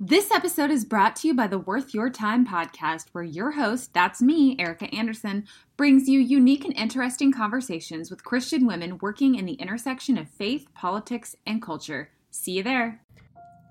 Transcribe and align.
This 0.00 0.30
episode 0.30 0.70
is 0.70 0.84
brought 0.84 1.16
to 1.16 1.26
you 1.26 1.34
by 1.34 1.48
the 1.48 1.58
Worth 1.58 1.92
Your 1.92 2.08
Time 2.08 2.46
podcast, 2.46 3.06
where 3.10 3.24
your 3.24 3.50
host, 3.50 3.92
that's 3.92 4.22
me, 4.22 4.54
Erica 4.56 4.84
Anderson, 4.94 5.44
brings 5.76 6.08
you 6.08 6.20
unique 6.20 6.64
and 6.64 6.72
interesting 6.76 7.32
conversations 7.32 8.08
with 8.08 8.22
Christian 8.22 8.64
women 8.64 8.98
working 8.98 9.34
in 9.34 9.44
the 9.44 9.54
intersection 9.54 10.16
of 10.16 10.28
faith, 10.28 10.72
politics, 10.72 11.34
and 11.44 11.60
culture. 11.60 12.10
See 12.30 12.52
you 12.52 12.62
there. 12.62 13.00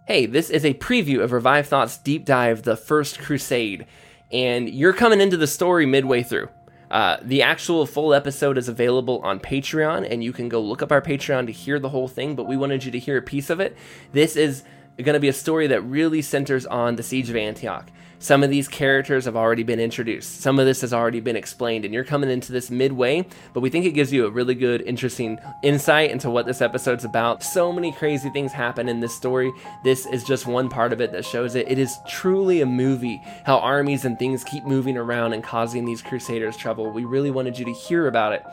Hey, 0.05 0.25
this 0.25 0.49
is 0.49 0.65
a 0.65 0.73
preview 0.73 1.23
of 1.23 1.31
Revive 1.31 1.67
Thoughts 1.67 1.97
Deep 1.97 2.25
Dive 2.25 2.63
The 2.63 2.75
First 2.75 3.19
Crusade, 3.19 3.87
and 4.29 4.67
you're 4.67 4.91
coming 4.91 5.21
into 5.21 5.37
the 5.37 5.47
story 5.47 5.85
midway 5.85 6.23
through. 6.23 6.49
Uh, 6.91 7.17
the 7.21 7.41
actual 7.41 7.85
full 7.85 8.13
episode 8.13 8.57
is 8.57 8.67
available 8.67 9.21
on 9.23 9.39
Patreon, 9.39 10.05
and 10.11 10.21
you 10.21 10.33
can 10.33 10.49
go 10.49 10.59
look 10.59 10.81
up 10.81 10.91
our 10.91 11.01
Patreon 11.01 11.45
to 11.45 11.53
hear 11.53 11.79
the 11.79 11.89
whole 11.89 12.09
thing, 12.09 12.35
but 12.35 12.47
we 12.47 12.57
wanted 12.57 12.83
you 12.83 12.91
to 12.91 12.99
hear 12.99 13.15
a 13.15 13.21
piece 13.21 13.49
of 13.49 13.61
it. 13.61 13.77
This 14.11 14.35
is 14.35 14.65
going 15.05 15.13
to 15.13 15.19
be 15.19 15.27
a 15.27 15.33
story 15.33 15.67
that 15.67 15.81
really 15.81 16.21
centers 16.21 16.65
on 16.65 16.95
the 16.95 17.03
siege 17.03 17.29
of 17.29 17.35
Antioch. 17.35 17.89
Some 18.19 18.41
of 18.41 18.49
these 18.49 18.67
characters 18.67 19.25
have 19.25 19.35
already 19.35 19.61
been 19.61 19.79
introduced. 19.79 20.41
Some 20.41 20.57
of 20.57 20.65
this 20.65 20.81
has 20.81 20.91
already 20.91 21.19
been 21.19 21.35
explained, 21.35 21.85
and 21.85 21.93
you're 21.93 22.03
coming 22.03 22.31
into 22.31 22.51
this 22.51 22.71
midway, 22.71 23.27
but 23.53 23.59
we 23.59 23.69
think 23.69 23.85
it 23.85 23.91
gives 23.91 24.11
you 24.11 24.25
a 24.25 24.31
really 24.31 24.55
good, 24.55 24.81
interesting 24.81 25.37
insight 25.61 26.09
into 26.09 26.31
what 26.31 26.47
this 26.47 26.59
episode's 26.59 27.05
about. 27.05 27.43
So 27.43 27.71
many 27.71 27.91
crazy 27.91 28.31
things 28.31 28.51
happen 28.51 28.89
in 28.89 29.01
this 29.01 29.15
story. 29.15 29.51
This 29.83 30.07
is 30.07 30.23
just 30.23 30.47
one 30.47 30.67
part 30.67 30.93
of 30.93 30.99
it 30.99 31.11
that 31.11 31.25
shows 31.25 31.53
it. 31.53 31.69
It 31.69 31.77
is 31.77 31.99
truly 32.07 32.61
a 32.61 32.65
movie, 32.65 33.21
how 33.45 33.59
armies 33.59 34.03
and 34.03 34.17
things 34.17 34.43
keep 34.43 34.65
moving 34.65 34.97
around 34.97 35.33
and 35.33 35.43
causing 35.43 35.85
these 35.85 36.01
crusaders 36.01 36.57
trouble. 36.57 36.89
We 36.89 37.05
really 37.05 37.29
wanted 37.29 37.59
you 37.59 37.65
to 37.65 37.73
hear 37.73 38.07
about 38.07 38.33
it 38.33 38.43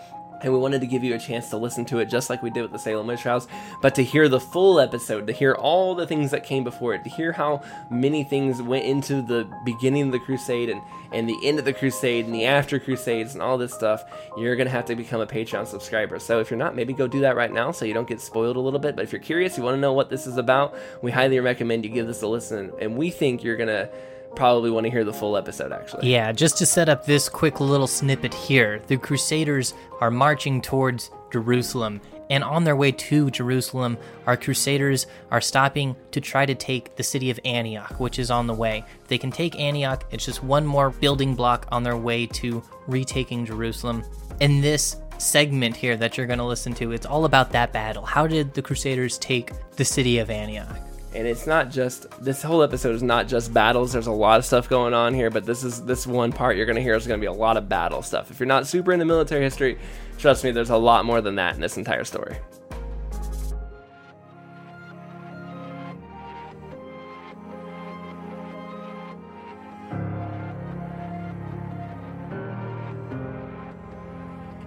and 0.45 0.53
we 0.53 0.59
wanted 0.59 0.83
to 0.83 0.87
give 0.87 1.03
you 1.03 1.15
a 1.15 1.19
chance 1.19 1.48
to 1.48 1.57
listen 1.57 1.87
to 1.87 1.98
it 1.98 2.07
just 2.07 2.29
like 2.29 2.43
we 2.43 2.51
did 2.51 2.62
with 2.62 2.73
the 2.73 2.79
Salem 2.79 3.07
Witch 3.07 3.23
Trials, 3.23 3.48
but 3.80 3.95
to 3.95 4.05
hear 4.05 4.29
the 4.29 4.39
full 4.39 4.79
episode, 4.79 5.27
to 5.27 5.33
hear 5.33 5.55
all 5.55 5.95
the 5.95 6.07
things 6.07 6.30
that 6.30 6.45
came 6.45 6.62
before 6.62 6.95
it, 6.95 7.03
to 7.05 7.11
hear 7.11 7.33
how 7.33 7.62
many 7.91 8.23
things 8.23 8.61
went 8.61 8.84
into 8.84 9.23
the 9.23 9.51
beginning 9.65 10.03
of 10.03 10.12
the 10.12 10.19
crusade 10.19 10.69
and, 10.69 10.83
and 11.12 11.27
the 11.27 11.39
end 11.42 11.59
of 11.59 11.64
the 11.64 11.73
crusade 11.73 12.27
and 12.27 12.34
the 12.34 12.45
after 12.45 12.78
crusades 12.78 13.33
and 13.33 13.42
all 13.42 13.56
this 13.56 13.73
stuff, 13.73 14.05
you're 14.36 14.55
going 14.55 14.67
to 14.67 14.70
have 14.73 14.84
to 14.84 14.95
become 14.95 15.23
a 15.23 15.27
Patreon 15.27 15.67
subscriber. 15.67 16.19
So 16.19 16.41
if 16.41 16.51
you're 16.51 16.58
not, 16.58 16.77
maybe 16.77 16.92
go 16.92 17.08
do 17.08 17.20
that 17.20 17.36
right 17.36 17.53
now 17.53 17.73
so 17.73 17.86
you 17.86 17.95
don't 17.95 18.08
get 18.08 18.20
spoiled 18.20 18.56
a 18.56 18.61
little 18.61 18.79
bit. 18.79 18.97
But 18.97 19.05
if 19.05 19.12
you're 19.12 19.23
curious, 19.23 19.56
you 19.56 19.64
want 19.64 19.77
to 19.77 19.81
know 19.81 19.95
what 19.95 20.11
this 20.11 20.27
is 20.27 20.36
about, 20.36 20.77
we 21.01 21.11
highly 21.11 21.41
recommend 21.41 21.84
you 21.84 21.91
give 21.91 22.06
this 22.06 22.20
a 22.20 22.27
listen. 22.27 22.70
And 22.81 22.97
we 22.97 23.08
think 23.11 23.42
you're 23.42 23.56
going 23.56 23.69
to 23.69 23.89
probably 24.34 24.70
want 24.70 24.84
to 24.84 24.90
hear 24.90 25.04
the 25.04 25.12
full 25.12 25.36
episode 25.36 25.72
actually. 25.72 26.10
Yeah, 26.10 26.32
just 26.32 26.58
to 26.58 26.66
set 26.66 26.88
up 26.88 27.06
this 27.06 27.28
quick 27.28 27.60
little 27.60 27.86
snippet 27.86 28.34
here, 28.34 28.82
the 28.86 28.96
Crusaders 28.96 29.74
are 30.00 30.10
marching 30.10 30.60
towards 30.60 31.10
Jerusalem. 31.32 32.00
And 32.30 32.42
on 32.42 32.64
their 32.64 32.77
way 32.77 32.90
to 32.90 33.30
Jerusalem, 33.30 33.98
our 34.27 34.36
Crusaders 34.36 35.06
are 35.30 35.42
stopping 35.42 35.94
to 36.10 36.20
try 36.20 36.46
to 36.46 36.55
take 36.55 36.96
the 36.96 37.02
city 37.02 37.30
of 37.30 37.38
Antioch, 37.44 38.00
which 38.00 38.18
is 38.18 38.30
on 38.30 38.46
the 38.46 38.55
way. 38.55 38.84
If 39.02 39.08
they 39.08 39.18
can 39.18 39.30
take 39.30 39.60
Antioch, 39.60 40.05
it's 40.10 40.24
just 40.24 40.42
one 40.42 40.64
more 40.64 40.90
building 40.90 41.34
block 41.34 41.66
on 41.70 41.82
their 41.82 41.98
way 41.98 42.27
to 42.27 42.62
retaking 42.86 43.44
Jerusalem. 43.44 44.05
In 44.40 44.62
this 44.62 44.96
segment 45.18 45.77
here 45.77 45.96
that 45.96 46.16
you're 46.16 46.27
going 46.27 46.38
to 46.38 46.44
listen 46.44 46.72
to, 46.74 46.92
it's 46.92 47.06
all 47.06 47.27
about 47.27 47.52
that 47.52 47.72
battle. 47.72 48.05
How 48.06 48.27
did 48.27 48.55
the 48.55 48.62
Crusaders 48.62 49.18
take 49.18 49.52
the 49.72 49.84
city 49.84 50.18
of 50.18 50.30
Antioch? 50.30 50.78
And 51.15 51.27
it's 51.27 51.47
not 51.47 51.70
just 51.70 52.11
this 52.23 52.43
whole 52.43 52.62
episode 52.62 52.95
is 52.95 53.03
not 53.03 53.29
just 53.29 53.55
battles. 53.55 53.93
There's 53.93 54.09
a 54.09 54.12
lot 54.12 54.39
of 54.39 54.45
stuff 54.45 54.69
going 54.69 54.95
on 54.95 55.15
here 55.15 55.31
but 55.31 55.47
this 55.47 55.65
is 55.65 55.84
this 55.84 56.07
one 56.07 56.33
part 56.33 56.57
you're 56.57 56.67
going 56.67 56.77
to 56.77 56.83
hear 56.83 56.95
is 56.95 57.07
going 57.07 57.20
to 57.20 57.23
be 57.23 57.29
a 57.29 57.33
lot 57.33 57.57
of 57.57 57.69
battle 57.69 58.03
stuff. 58.03 58.31
If 58.31 58.41
you're 58.41 58.47
not 58.47 58.67
super 58.67 58.93
into 58.93 59.05
military 59.05 59.42
history 59.42 59.79
trust 60.19 60.45
me 60.45 60.51
there's 60.51 60.70
a 60.70 60.77
lot 60.77 61.05
more 61.05 61.20
than 61.20 61.37
that 61.37 61.55
in 61.55 61.61
this 61.61 61.77
entire 61.77 62.05
story 62.05 62.37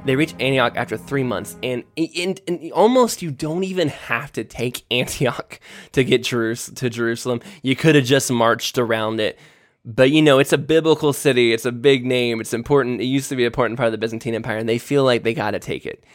They 0.07 0.15
reach 0.15 0.33
Antioch 0.39 0.73
after 0.77 0.95
three 0.95 1.23
months, 1.23 1.57
and, 1.61 1.83
and, 1.97 2.39
and, 2.47 2.71
almost 2.71 3.21
you 3.21 3.29
don't 3.29 3.65
even 3.65 3.89
have 3.89 4.31
to 4.33 4.45
take 4.45 4.85
Antioch 4.91 5.59
to 5.91 6.03
get 6.05 6.21
Jerus- 6.21 6.73
to 6.75 6.89
Jerusalem. 6.89 7.41
You 7.61 7.75
could 7.75 7.95
have 7.95 8.05
just 8.05 8.31
marched 8.31 8.77
around 8.77 9.19
it. 9.19 9.37
But 9.83 10.11
you 10.11 10.21
know, 10.21 10.39
it's 10.39 10.53
a 10.53 10.57
biblical 10.57 11.11
city, 11.11 11.51
it's 11.51 11.65
a 11.65 11.73
big 11.73 12.05
name, 12.05 12.39
it's 12.39 12.53
important. 12.53 13.01
It 13.01 13.05
used 13.05 13.27
to 13.29 13.35
be 13.35 13.43
an 13.43 13.47
important 13.47 13.77
part 13.77 13.87
of 13.87 13.91
the 13.91 13.97
Byzantine 13.97 14.33
Empire, 14.33 14.57
and 14.57 14.67
they 14.67 14.77
feel 14.77 15.03
like 15.03 15.23
they 15.23 15.33
got 15.33 15.51
to 15.51 15.59
take 15.59 15.85
it. 15.85 16.05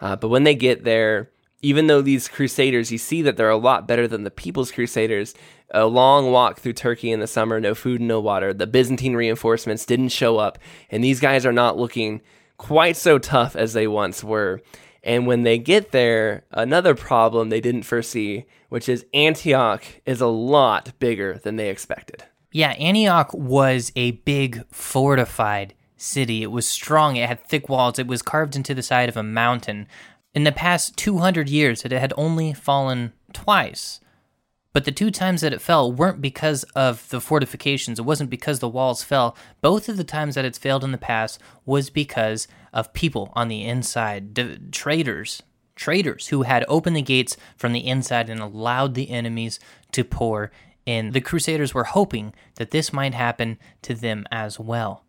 Uh, 0.00 0.14
but 0.14 0.28
when 0.28 0.44
they 0.44 0.54
get 0.54 0.84
there, 0.84 1.30
even 1.60 1.88
though 1.88 2.02
these 2.02 2.28
crusaders, 2.28 2.92
you 2.92 2.98
see 2.98 3.20
that 3.22 3.36
they're 3.36 3.50
a 3.50 3.56
lot 3.56 3.88
better 3.88 4.06
than 4.06 4.22
the 4.22 4.30
People's 4.30 4.72
Crusaders. 4.72 5.34
A 5.72 5.86
long 5.86 6.30
walk 6.30 6.60
through 6.60 6.72
Turkey 6.74 7.10
in 7.10 7.20
the 7.20 7.26
summer, 7.26 7.60
no 7.60 7.74
food, 7.74 8.00
no 8.00 8.20
water. 8.20 8.54
The 8.54 8.66
Byzantine 8.66 9.14
reinforcements 9.14 9.84
didn't 9.84 10.08
show 10.10 10.38
up, 10.38 10.58
and 10.88 11.02
these 11.02 11.20
guys 11.20 11.44
are 11.44 11.52
not 11.52 11.76
looking 11.76 12.22
quite 12.60 12.94
so 12.94 13.18
tough 13.18 13.56
as 13.56 13.72
they 13.72 13.86
once 13.86 14.22
were. 14.22 14.60
And 15.02 15.26
when 15.26 15.44
they 15.44 15.58
get 15.58 15.92
there, 15.92 16.44
another 16.50 16.94
problem 16.94 17.48
they 17.48 17.62
didn't 17.62 17.84
foresee, 17.84 18.44
which 18.68 18.86
is 18.86 19.06
Antioch 19.14 19.82
is 20.04 20.20
a 20.20 20.26
lot 20.26 20.92
bigger 20.98 21.38
than 21.42 21.56
they 21.56 21.70
expected. 21.70 22.24
Yeah, 22.52 22.72
Antioch 22.72 23.32
was 23.32 23.92
a 23.96 24.10
big 24.10 24.62
fortified 24.70 25.72
city. 25.96 26.42
It 26.42 26.50
was 26.50 26.68
strong, 26.68 27.16
it 27.16 27.28
had 27.28 27.42
thick 27.46 27.70
walls, 27.70 27.98
it 27.98 28.06
was 28.06 28.20
carved 28.20 28.54
into 28.54 28.74
the 28.74 28.82
side 28.82 29.08
of 29.08 29.16
a 29.16 29.22
mountain. 29.22 29.88
In 30.34 30.44
the 30.44 30.52
past 30.52 30.98
200 30.98 31.48
years, 31.48 31.86
it 31.86 31.92
had 31.92 32.12
only 32.18 32.52
fallen 32.52 33.14
twice. 33.32 34.00
But 34.72 34.84
the 34.84 34.92
two 34.92 35.10
times 35.10 35.40
that 35.40 35.52
it 35.52 35.60
fell 35.60 35.90
weren't 35.90 36.20
because 36.20 36.62
of 36.76 37.08
the 37.08 37.20
fortifications. 37.20 37.98
It 37.98 38.04
wasn't 38.04 38.30
because 38.30 38.60
the 38.60 38.68
walls 38.68 39.02
fell. 39.02 39.36
Both 39.60 39.88
of 39.88 39.96
the 39.96 40.04
times 40.04 40.36
that 40.36 40.44
it's 40.44 40.58
failed 40.58 40.84
in 40.84 40.92
the 40.92 40.98
past 40.98 41.40
was 41.66 41.90
because 41.90 42.46
of 42.72 42.92
people 42.92 43.32
on 43.34 43.48
the 43.48 43.64
inside, 43.64 44.34
the 44.36 44.60
traitors, 44.70 45.42
traitors 45.74 46.28
who 46.28 46.42
had 46.42 46.64
opened 46.68 46.94
the 46.94 47.02
gates 47.02 47.36
from 47.56 47.72
the 47.72 47.86
inside 47.86 48.30
and 48.30 48.40
allowed 48.40 48.94
the 48.94 49.10
enemies 49.10 49.58
to 49.92 50.04
pour 50.04 50.52
in. 50.86 51.10
The 51.12 51.20
Crusaders 51.20 51.74
were 51.74 51.84
hoping 51.84 52.32
that 52.56 52.70
this 52.70 52.92
might 52.92 53.14
happen 53.14 53.58
to 53.82 53.94
them 53.94 54.24
as 54.30 54.60
well. 54.60 55.04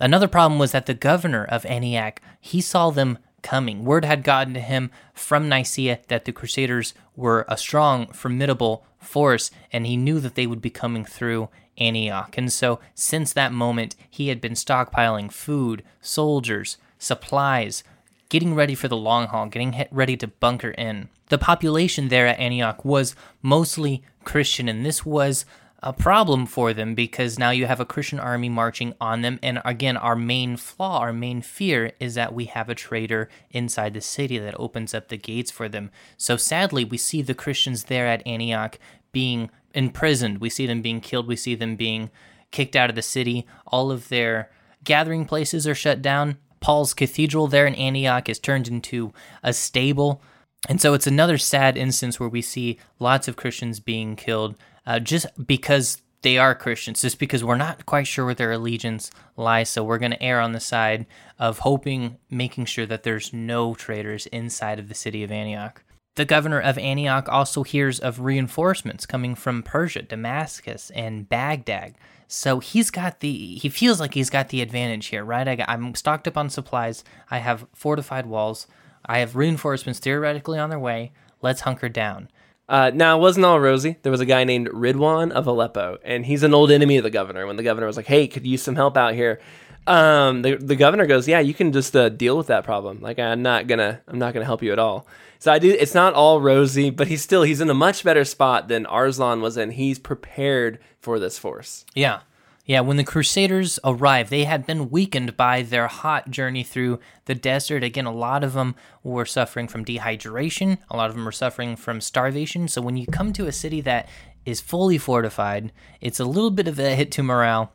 Another 0.00 0.28
problem 0.28 0.58
was 0.58 0.72
that 0.72 0.86
the 0.86 0.94
governor 0.94 1.44
of 1.44 1.64
Antioch, 1.66 2.20
he 2.40 2.60
saw 2.60 2.90
them 2.90 3.18
coming. 3.42 3.84
Word 3.84 4.04
had 4.04 4.22
gotten 4.22 4.54
to 4.54 4.60
him 4.60 4.90
from 5.14 5.48
Nicaea 5.48 6.00
that 6.08 6.24
the 6.24 6.32
Crusaders 6.32 6.94
were 7.16 7.44
a 7.48 7.56
strong, 7.56 8.06
formidable 8.08 8.84
force, 8.98 9.50
and 9.72 9.86
he 9.86 9.96
knew 9.96 10.20
that 10.20 10.34
they 10.34 10.46
would 10.46 10.62
be 10.62 10.70
coming 10.70 11.04
through 11.04 11.48
Antioch. 11.78 12.36
And 12.38 12.52
so, 12.52 12.80
since 12.94 13.32
that 13.32 13.52
moment, 13.52 13.96
he 14.08 14.28
had 14.28 14.40
been 14.40 14.52
stockpiling 14.52 15.32
food, 15.32 15.82
soldiers, 16.00 16.76
supplies, 16.98 17.82
getting 18.28 18.54
ready 18.54 18.74
for 18.74 18.88
the 18.88 18.96
long 18.96 19.26
haul, 19.26 19.46
getting 19.46 19.86
ready 19.90 20.16
to 20.16 20.26
bunker 20.26 20.70
in. 20.70 21.08
The 21.28 21.38
population 21.38 22.08
there 22.08 22.26
at 22.26 22.38
Antioch 22.38 22.84
was 22.84 23.14
mostly 23.42 24.02
Christian, 24.24 24.68
and 24.68 24.86
this 24.86 25.04
was 25.04 25.44
a 25.82 25.92
problem 25.92 26.46
for 26.46 26.72
them 26.72 26.94
because 26.94 27.38
now 27.38 27.50
you 27.50 27.66
have 27.66 27.80
a 27.80 27.84
Christian 27.84 28.20
army 28.20 28.48
marching 28.48 28.94
on 29.00 29.22
them. 29.22 29.40
And 29.42 29.60
again, 29.64 29.96
our 29.96 30.14
main 30.14 30.56
flaw, 30.56 31.00
our 31.00 31.12
main 31.12 31.42
fear 31.42 31.92
is 31.98 32.14
that 32.14 32.32
we 32.32 32.44
have 32.44 32.68
a 32.68 32.74
traitor 32.74 33.28
inside 33.50 33.94
the 33.94 34.00
city 34.00 34.38
that 34.38 34.58
opens 34.58 34.94
up 34.94 35.08
the 35.08 35.16
gates 35.16 35.50
for 35.50 35.68
them. 35.68 35.90
So 36.16 36.36
sadly, 36.36 36.84
we 36.84 36.98
see 36.98 37.20
the 37.20 37.34
Christians 37.34 37.84
there 37.84 38.06
at 38.06 38.26
Antioch 38.26 38.78
being 39.10 39.50
imprisoned. 39.74 40.38
We 40.38 40.50
see 40.50 40.66
them 40.66 40.82
being 40.82 41.00
killed. 41.00 41.26
We 41.26 41.36
see 41.36 41.56
them 41.56 41.74
being 41.74 42.10
kicked 42.52 42.76
out 42.76 42.90
of 42.90 42.96
the 42.96 43.02
city. 43.02 43.46
All 43.66 43.90
of 43.90 44.08
their 44.08 44.50
gathering 44.84 45.24
places 45.24 45.66
are 45.66 45.74
shut 45.74 46.00
down. 46.00 46.38
Paul's 46.60 46.94
cathedral 46.94 47.48
there 47.48 47.66
in 47.66 47.74
Antioch 47.74 48.28
is 48.28 48.38
turned 48.38 48.68
into 48.68 49.12
a 49.42 49.52
stable. 49.52 50.22
And 50.68 50.80
so 50.80 50.94
it's 50.94 51.08
another 51.08 51.38
sad 51.38 51.76
instance 51.76 52.20
where 52.20 52.28
we 52.28 52.40
see 52.40 52.78
lots 53.00 53.26
of 53.26 53.34
Christians 53.34 53.80
being 53.80 54.14
killed 54.14 54.54
uh, 54.86 54.98
just 54.98 55.26
because 55.46 56.02
they 56.22 56.38
are 56.38 56.54
Christians, 56.54 57.02
just 57.02 57.18
because 57.18 57.44
we're 57.44 57.56
not 57.56 57.84
quite 57.84 58.06
sure 58.06 58.24
where 58.24 58.34
their 58.34 58.52
allegiance 58.52 59.10
lies. 59.36 59.68
So 59.68 59.84
we're 59.84 59.98
going 59.98 60.12
to 60.12 60.22
err 60.22 60.40
on 60.40 60.52
the 60.52 60.60
side 60.60 61.06
of 61.38 61.60
hoping, 61.60 62.18
making 62.30 62.66
sure 62.66 62.86
that 62.86 63.02
there's 63.02 63.32
no 63.32 63.74
traitors 63.74 64.26
inside 64.26 64.78
of 64.78 64.88
the 64.88 64.94
city 64.94 65.24
of 65.24 65.32
Antioch. 65.32 65.82
The 66.14 66.24
governor 66.24 66.60
of 66.60 66.78
Antioch 66.78 67.28
also 67.28 67.62
hears 67.62 67.98
of 67.98 68.20
reinforcements 68.20 69.06
coming 69.06 69.34
from 69.34 69.62
Persia, 69.62 70.02
Damascus, 70.02 70.90
and 70.94 71.28
Baghdad. 71.28 71.94
So 72.28 72.60
he's 72.60 72.90
got 72.90 73.20
the 73.20 73.56
he 73.56 73.68
feels 73.68 73.98
like 73.98 74.14
he's 74.14 74.30
got 74.30 74.50
the 74.50 74.62
advantage 74.62 75.06
here, 75.06 75.24
right? 75.24 75.48
I 75.48 75.64
I'm 75.68 75.94
stocked 75.94 76.28
up 76.28 76.36
on 76.36 76.50
supplies. 76.50 77.02
I 77.30 77.38
have 77.38 77.66
fortified 77.74 78.26
walls. 78.26 78.66
I 79.04 79.18
have 79.18 79.36
reinforcements 79.36 80.00
theoretically 80.00 80.58
on 80.58 80.70
their 80.70 80.78
way. 80.78 81.12
Let's 81.40 81.62
hunker 81.62 81.88
down. 81.88 82.28
Uh, 82.72 82.90
now, 82.94 83.18
it 83.18 83.20
wasn't 83.20 83.44
all 83.44 83.60
rosy. 83.60 83.98
There 84.02 84.10
was 84.10 84.22
a 84.22 84.26
guy 84.26 84.44
named 84.44 84.68
Ridwan 84.68 85.30
of 85.30 85.46
Aleppo, 85.46 85.98
and 86.02 86.24
he's 86.24 86.42
an 86.42 86.54
old 86.54 86.70
enemy 86.70 86.96
of 86.96 87.04
the 87.04 87.10
governor. 87.10 87.46
When 87.46 87.56
the 87.56 87.62
governor 87.62 87.86
was 87.86 87.98
like, 87.98 88.06
hey, 88.06 88.26
could 88.26 88.46
you 88.46 88.52
use 88.52 88.62
some 88.62 88.76
help 88.76 88.96
out 88.96 89.12
here? 89.12 89.40
Um, 89.86 90.40
the 90.40 90.56
the 90.56 90.74
governor 90.76 91.04
goes, 91.06 91.28
yeah, 91.28 91.40
you 91.40 91.52
can 91.52 91.70
just 91.72 91.94
uh, 91.94 92.08
deal 92.08 92.34
with 92.34 92.46
that 92.46 92.64
problem. 92.64 93.00
Like 93.02 93.18
I'm 93.18 93.42
not 93.42 93.66
gonna 93.66 94.00
I'm 94.08 94.18
not 94.18 94.32
gonna 94.32 94.46
help 94.46 94.62
you 94.62 94.72
at 94.72 94.78
all. 94.78 95.06
So 95.38 95.52
I 95.52 95.58
do. 95.58 95.68
It's 95.70 95.94
not 95.94 96.14
all 96.14 96.40
rosy, 96.40 96.88
but 96.88 97.08
he's 97.08 97.20
still 97.20 97.42
he's 97.42 97.60
in 97.60 97.68
a 97.68 97.74
much 97.74 98.04
better 98.04 98.24
spot 98.24 98.68
than 98.68 98.86
Arslan 98.86 99.42
was 99.42 99.58
in. 99.58 99.72
He's 99.72 99.98
prepared 99.98 100.78
for 100.98 101.18
this 101.18 101.38
force. 101.38 101.84
Yeah. 101.94 102.20
Yeah, 102.64 102.80
when 102.80 102.96
the 102.96 103.04
Crusaders 103.04 103.80
arrived, 103.82 104.30
they 104.30 104.44
had 104.44 104.66
been 104.66 104.88
weakened 104.88 105.36
by 105.36 105.62
their 105.62 105.88
hot 105.88 106.30
journey 106.30 106.62
through 106.62 107.00
the 107.24 107.34
desert. 107.34 107.82
Again, 107.82 108.06
a 108.06 108.12
lot 108.12 108.44
of 108.44 108.52
them 108.52 108.76
were 109.02 109.26
suffering 109.26 109.66
from 109.66 109.84
dehydration, 109.84 110.78
a 110.88 110.96
lot 110.96 111.08
of 111.08 111.16
them 111.16 111.24
were 111.24 111.32
suffering 111.32 111.74
from 111.74 112.00
starvation. 112.00 112.68
So 112.68 112.80
when 112.80 112.96
you 112.96 113.06
come 113.06 113.32
to 113.32 113.46
a 113.46 113.52
city 113.52 113.80
that 113.80 114.08
is 114.46 114.60
fully 114.60 114.96
fortified, 114.96 115.72
it's 116.00 116.20
a 116.20 116.24
little 116.24 116.50
bit 116.50 116.68
of 116.68 116.78
a 116.78 116.94
hit 116.94 117.10
to 117.12 117.22
morale. 117.24 117.72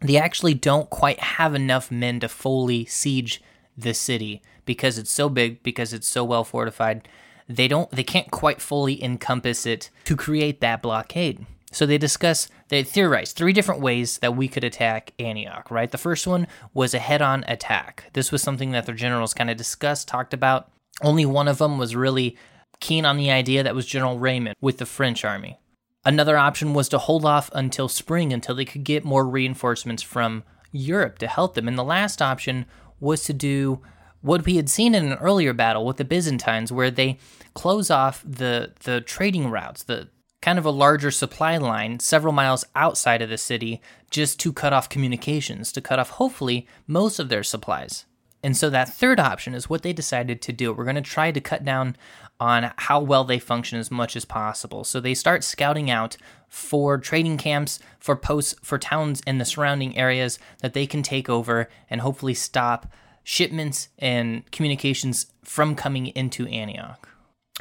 They 0.00 0.16
actually 0.16 0.54
don't 0.54 0.90
quite 0.90 1.18
have 1.18 1.54
enough 1.54 1.90
men 1.90 2.20
to 2.20 2.28
fully 2.28 2.84
siege 2.84 3.42
the 3.76 3.94
city 3.94 4.42
because 4.64 4.96
it's 4.96 5.10
so 5.10 5.28
big, 5.28 5.62
because 5.64 5.92
it's 5.92 6.08
so 6.08 6.22
well 6.22 6.44
fortified. 6.44 7.08
They 7.48 7.68
don't 7.68 7.90
they 7.90 8.04
can't 8.04 8.30
quite 8.30 8.60
fully 8.60 9.02
encompass 9.02 9.66
it 9.66 9.90
to 10.04 10.16
create 10.16 10.60
that 10.60 10.82
blockade. 10.82 11.46
So 11.74 11.86
they 11.86 11.98
discuss, 11.98 12.48
they 12.68 12.84
theorize 12.84 13.32
three 13.32 13.52
different 13.52 13.80
ways 13.80 14.18
that 14.18 14.36
we 14.36 14.46
could 14.46 14.62
attack 14.62 15.12
Antioch, 15.18 15.70
right? 15.70 15.90
The 15.90 15.98
first 15.98 16.26
one 16.26 16.46
was 16.72 16.94
a 16.94 17.00
head 17.00 17.20
on 17.20 17.44
attack. 17.48 18.10
This 18.12 18.30
was 18.30 18.42
something 18.42 18.70
that 18.70 18.86
their 18.86 18.94
generals 18.94 19.34
kind 19.34 19.50
of 19.50 19.56
discussed, 19.56 20.06
talked 20.06 20.32
about. 20.32 20.70
Only 21.02 21.26
one 21.26 21.48
of 21.48 21.58
them 21.58 21.76
was 21.76 21.96
really 21.96 22.36
keen 22.80 23.04
on 23.04 23.16
the 23.16 23.30
idea 23.30 23.64
that 23.64 23.74
was 23.74 23.86
General 23.86 24.18
Raymond 24.18 24.54
with 24.60 24.78
the 24.78 24.86
French 24.86 25.24
army. 25.24 25.58
Another 26.04 26.36
option 26.36 26.74
was 26.74 26.88
to 26.90 26.98
hold 26.98 27.24
off 27.24 27.50
until 27.52 27.88
spring 27.88 28.32
until 28.32 28.54
they 28.54 28.64
could 28.64 28.84
get 28.84 29.04
more 29.04 29.26
reinforcements 29.26 30.02
from 30.02 30.44
Europe 30.70 31.18
to 31.18 31.26
help 31.26 31.54
them. 31.54 31.66
And 31.66 31.76
the 31.76 31.82
last 31.82 32.22
option 32.22 32.66
was 33.00 33.24
to 33.24 33.32
do 33.32 33.80
what 34.20 34.44
we 34.46 34.56
had 34.56 34.68
seen 34.70 34.94
in 34.94 35.10
an 35.10 35.18
earlier 35.18 35.52
battle 35.52 35.84
with 35.84 35.96
the 35.96 36.04
Byzantines, 36.04 36.70
where 36.70 36.90
they 36.90 37.18
close 37.54 37.90
off 37.90 38.22
the 38.26 38.72
the 38.84 39.00
trading 39.00 39.50
routes, 39.50 39.82
the 39.82 40.08
kind 40.44 40.58
of 40.58 40.66
a 40.66 40.70
larger 40.70 41.10
supply 41.10 41.56
line 41.56 41.98
several 41.98 42.30
miles 42.30 42.66
outside 42.76 43.22
of 43.22 43.30
the 43.30 43.38
city 43.38 43.80
just 44.10 44.38
to 44.38 44.52
cut 44.52 44.74
off 44.74 44.90
communications, 44.90 45.72
to 45.72 45.80
cut 45.80 45.98
off 45.98 46.10
hopefully 46.10 46.68
most 46.86 47.18
of 47.18 47.30
their 47.30 47.42
supplies. 47.42 48.04
And 48.42 48.54
so 48.54 48.68
that 48.68 48.90
third 48.90 49.18
option 49.18 49.54
is 49.54 49.70
what 49.70 49.80
they 49.80 49.94
decided 49.94 50.42
to 50.42 50.52
do. 50.52 50.70
We're 50.70 50.84
going 50.84 50.96
to 50.96 51.00
try 51.00 51.32
to 51.32 51.40
cut 51.40 51.64
down 51.64 51.96
on 52.38 52.72
how 52.76 53.00
well 53.00 53.24
they 53.24 53.38
function 53.38 53.78
as 53.78 53.90
much 53.90 54.16
as 54.16 54.26
possible. 54.26 54.84
So 54.84 55.00
they 55.00 55.14
start 55.14 55.44
scouting 55.44 55.90
out 55.90 56.18
for 56.46 56.98
trading 56.98 57.38
camps, 57.38 57.78
for 57.98 58.14
posts, 58.14 58.54
for 58.62 58.76
towns 58.76 59.22
in 59.26 59.38
the 59.38 59.46
surrounding 59.46 59.96
areas 59.96 60.38
that 60.60 60.74
they 60.74 60.86
can 60.86 61.02
take 61.02 61.30
over 61.30 61.70
and 61.88 62.02
hopefully 62.02 62.34
stop 62.34 62.86
shipments 63.22 63.88
and 63.98 64.44
communications 64.52 65.32
from 65.42 65.74
coming 65.74 66.08
into 66.08 66.46
Antioch. 66.48 67.08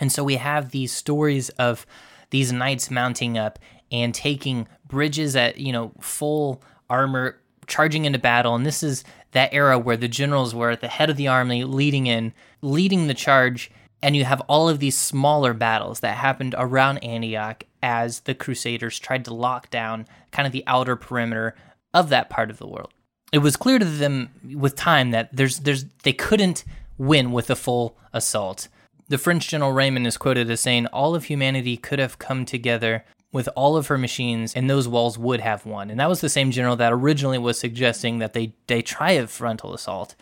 And 0.01 0.11
so 0.11 0.21
we 0.21 0.35
have 0.35 0.71
these 0.71 0.91
stories 0.91 1.47
of 1.51 1.85
these 2.33 2.51
knights 2.51 2.89
mounting 2.89 3.37
up 3.37 3.59
and 3.91 4.13
taking 4.13 4.67
bridges 4.87 5.35
at, 5.35 5.59
you 5.59 5.71
know, 5.71 5.91
full 6.01 6.63
armor, 6.89 7.39
charging 7.67 8.05
into 8.05 8.17
battle. 8.17 8.55
And 8.55 8.65
this 8.65 8.81
is 8.81 9.03
that 9.33 9.53
era 9.53 9.77
where 9.77 9.97
the 9.97 10.07
generals 10.07 10.55
were 10.55 10.71
at 10.71 10.81
the 10.81 10.87
head 10.87 11.11
of 11.11 11.15
the 11.15 11.27
army, 11.27 11.63
leading 11.63 12.07
in, 12.07 12.33
leading 12.63 13.05
the 13.05 13.13
charge. 13.13 13.69
And 14.01 14.15
you 14.15 14.25
have 14.25 14.41
all 14.47 14.67
of 14.67 14.79
these 14.79 14.97
smaller 14.97 15.53
battles 15.53 15.99
that 15.99 16.17
happened 16.17 16.55
around 16.57 16.97
Antioch 17.03 17.65
as 17.83 18.21
the 18.21 18.33
Crusaders 18.33 18.97
tried 18.97 19.25
to 19.25 19.33
lock 19.33 19.69
down 19.69 20.07
kind 20.31 20.47
of 20.47 20.53
the 20.53 20.63
outer 20.65 20.95
perimeter 20.95 21.53
of 21.93 22.09
that 22.09 22.31
part 22.31 22.49
of 22.49 22.57
the 22.57 22.67
world. 22.67 22.91
It 23.31 23.39
was 23.39 23.55
clear 23.55 23.77
to 23.77 23.85
them 23.85 24.31
with 24.55 24.75
time 24.75 25.11
that 25.11 25.29
there's 25.35 25.59
there's 25.59 25.85
they 26.01 26.13
couldn't 26.13 26.63
win 26.97 27.31
with 27.31 27.51
a 27.51 27.55
full 27.55 27.95
assault. 28.11 28.69
The 29.09 29.17
French 29.17 29.49
general 29.49 29.73
Raymond 29.73 30.07
is 30.07 30.17
quoted 30.17 30.49
as 30.49 30.61
saying, 30.61 30.87
All 30.87 31.13
of 31.15 31.25
humanity 31.25 31.77
could 31.77 31.99
have 31.99 32.19
come 32.19 32.45
together 32.45 33.03
with 33.31 33.49
all 33.55 33.75
of 33.75 33.87
her 33.87 33.97
machines, 33.97 34.53
and 34.53 34.69
those 34.69 34.87
walls 34.87 35.17
would 35.17 35.41
have 35.41 35.65
won. 35.65 35.89
And 35.89 35.99
that 35.99 36.09
was 36.09 36.21
the 36.21 36.29
same 36.29 36.51
general 36.51 36.75
that 36.77 36.93
originally 36.93 37.39
was 37.39 37.59
suggesting 37.59 38.19
that 38.19 38.33
they, 38.33 38.53
they 38.67 38.81
try 38.81 39.11
a 39.11 39.27
frontal 39.27 39.73
assault. 39.73 40.15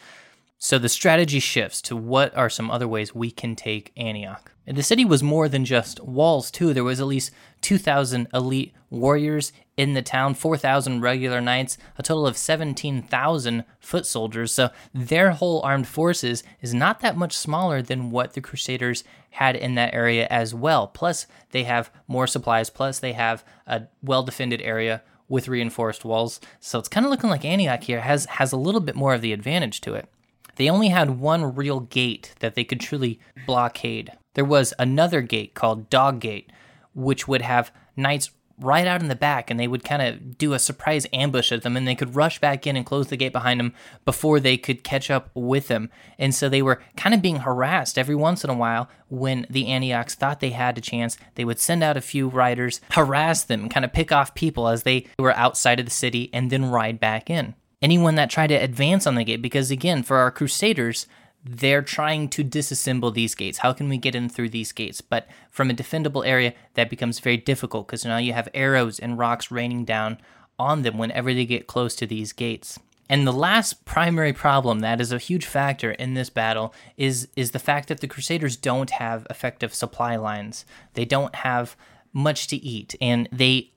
So 0.58 0.80
the 0.80 0.90
strategy 0.90 1.40
shifts 1.40 1.82
to 1.84 1.96
what 1.96 2.36
are 2.38 2.50
some 2.50 2.72
other 2.72 2.88
ways 2.88 3.14
we 3.14 3.30
can 3.30 3.56
take 3.56 3.92
Antioch. 3.98 4.52
And 4.72 4.78
the 4.78 4.84
city 4.84 5.04
was 5.04 5.22
more 5.22 5.50
than 5.50 5.66
just 5.66 6.00
walls, 6.00 6.50
too. 6.50 6.74
There 6.74 6.86
was 6.86 7.02
at 7.02 7.08
least 7.08 7.32
2,000 7.60 8.30
elite 8.34 8.74
warriors 8.90 9.52
in 9.76 9.96
the 9.96 10.02
town, 10.02 10.34
4,000 10.34 11.02
regular 11.02 11.42
knights, 11.42 11.78
a 11.98 12.04
total 12.04 12.26
of 12.26 12.38
17,000 12.38 13.66
foot 13.82 14.06
soldiers. 14.06 14.54
So 14.54 14.70
their 14.94 15.32
whole 15.32 15.62
armed 15.64 15.90
forces 15.90 16.46
is 16.62 16.74
not 16.74 17.02
that 17.02 17.18
much 17.18 17.36
smaller 17.36 17.82
than 17.82 18.12
what 18.12 18.32
the 18.32 18.40
Crusaders 18.40 19.04
had 19.32 19.58
in 19.58 19.76
that 19.76 19.94
area 19.94 20.26
as 20.30 20.56
well. 20.56 20.88
Plus, 20.88 21.28
they 21.50 21.66
have 21.66 21.92
more 22.08 22.26
supplies, 22.26 22.70
plus, 22.70 22.98
they 22.98 23.12
have 23.12 23.44
a 23.68 23.88
well 24.02 24.24
defended 24.24 24.62
area 24.62 25.04
with 25.28 25.50
reinforced 25.50 26.06
walls. 26.06 26.40
So 26.62 26.80
it's 26.80 26.88
kind 26.88 27.06
of 27.06 27.10
looking 27.10 27.30
like 27.30 27.44
Antioch 27.44 27.84
here 27.84 28.00
has, 28.00 28.24
has 28.24 28.54
a 28.54 28.58
little 28.58 28.80
bit 28.80 28.96
more 28.96 29.14
of 29.14 29.20
the 29.20 29.34
advantage 29.34 29.82
to 29.82 29.96
it. 29.96 30.08
They 30.56 30.70
only 30.70 30.90
had 30.90 31.20
one 31.20 31.56
real 31.56 31.82
gate 31.82 32.34
that 32.40 32.56
they 32.56 32.64
could 32.64 32.80
truly 32.80 33.20
blockade. 33.46 34.12
There 34.34 34.46
was 34.46 34.74
another 34.80 35.22
gate 35.22 35.54
called 35.54 35.90
Dog 35.90 36.20
Gate, 36.20 36.52
which 36.94 37.28
would 37.28 37.42
have 37.42 37.72
knights 37.96 38.32
right 38.62 38.86
out 38.86 39.02
in 39.02 39.08
the 39.08 39.16
back 39.16 39.50
and 39.50 39.60
they 39.60 39.68
would 39.68 39.84
kind 39.84 40.02
of 40.02 40.38
do 40.38 40.54
a 40.54 40.60
surprise 40.60 41.08
ambush 41.12 41.52
at 41.52 41.64
them 41.64 41.76
and 41.76 41.88
they 41.88 41.96
could 41.96 42.16
rush 42.16 42.40
back 42.40 42.68
in 42.68 42.76
and 42.76 42.86
close 42.86 43.08
the 43.08 43.18
gate 43.18 43.34
behind 43.34 43.60
them 43.60 43.74
before 44.06 44.40
they 44.40 44.56
could 44.56 44.84
catch 44.84 45.10
up 45.10 45.30
with 45.34 45.68
them. 45.68 45.90
And 46.20 46.34
so 46.34 46.48
they 46.48 46.62
were 46.62 46.82
kind 46.96 47.16
of 47.16 47.22
being 47.22 47.38
harassed 47.38 47.98
every 47.98 48.16
once 48.16 48.44
in 48.44 48.50
a 48.50 48.56
while 48.56 48.88
when 49.10 49.48
the 49.50 49.68
Antiochs 49.68 50.16
thought 50.16 50.40
they 50.40 50.52
had 50.52 50.78
a 50.78 50.82
chance. 50.82 51.18
They 51.36 51.46
would 51.46 51.60
send 51.60 51.84
out 51.84 51.98
a 51.98 52.02
few 52.02 52.30
riders, 52.30 52.82
harass 52.92 53.44
them, 53.44 53.68
kind 53.68 53.84
of 53.86 53.94
pick 53.94 54.12
off 54.12 54.36
people 54.36 54.68
as 54.68 54.84
they 54.84 55.08
were 55.18 55.36
outside 55.36 55.80
of 55.80 55.86
the 55.86 55.92
city 55.92 56.30
and 56.32 56.50
then 56.50 56.66
ride 56.66 57.00
back 57.00 57.30
in. 57.30 57.56
Anyone 57.82 58.16
that 58.16 58.30
tried 58.30 58.48
to 58.48 58.56
advance 58.56 59.08
on 59.08 59.16
the 59.16 59.24
gate, 59.24 59.42
because 59.42 59.72
again, 59.72 60.04
for 60.04 60.18
our 60.18 60.32
Crusaders, 60.32 61.08
they're 61.44 61.82
trying 61.82 62.30
to 62.30 62.44
disassemble 62.44 63.14
these 63.14 63.34
gates. 63.34 63.60
How 63.60 63.74
can 63.74 63.90
we 63.90 63.98
get 63.98 64.16
in 64.16 64.30
through 64.30 64.50
these 64.50 64.72
gates? 64.72 65.02
But 65.02 65.28
from 65.50 65.70
a 65.70 65.74
defendable 65.74 66.26
area, 66.26 66.54
that 66.76 66.90
becomes 66.90 67.20
very 67.20 67.38
difficult 67.38 67.88
because 67.88 68.06
now 68.06 68.18
you 68.18 68.34
have 68.34 68.50
arrows 68.54 69.00
and 69.00 69.18
rocks 69.18 69.50
raining 69.50 69.86
down 69.86 70.20
on 70.60 70.84
them 70.84 70.98
whenever 70.98 71.34
they 71.34 71.46
get 71.46 71.66
close 71.66 71.96
to 71.96 72.06
these 72.06 72.34
gates. 72.34 72.78
And 73.10 73.28
the 73.28 73.34
last 73.34 73.84
primary 73.84 74.32
problem 74.32 74.80
that 74.80 75.02
is 75.02 75.12
a 75.12 75.18
huge 75.18 75.46
factor 75.46 75.92
in 75.92 76.14
this 76.14 76.30
battle 76.30 76.74
is 76.96 77.28
is 77.36 77.52
the 77.52 77.60
fact 77.60 77.90
that 77.90 78.00
the 78.00 78.08
Crusaders 78.08 78.56
don't 78.56 78.92
have 78.92 79.28
effective 79.30 79.74
supply 79.74 80.16
lines. 80.16 80.64
They 80.94 81.04
don't 81.04 81.36
have 81.36 81.76
much 82.14 82.48
to 82.48 82.56
eat, 82.56 82.96
and 83.02 83.28
they 83.32 83.72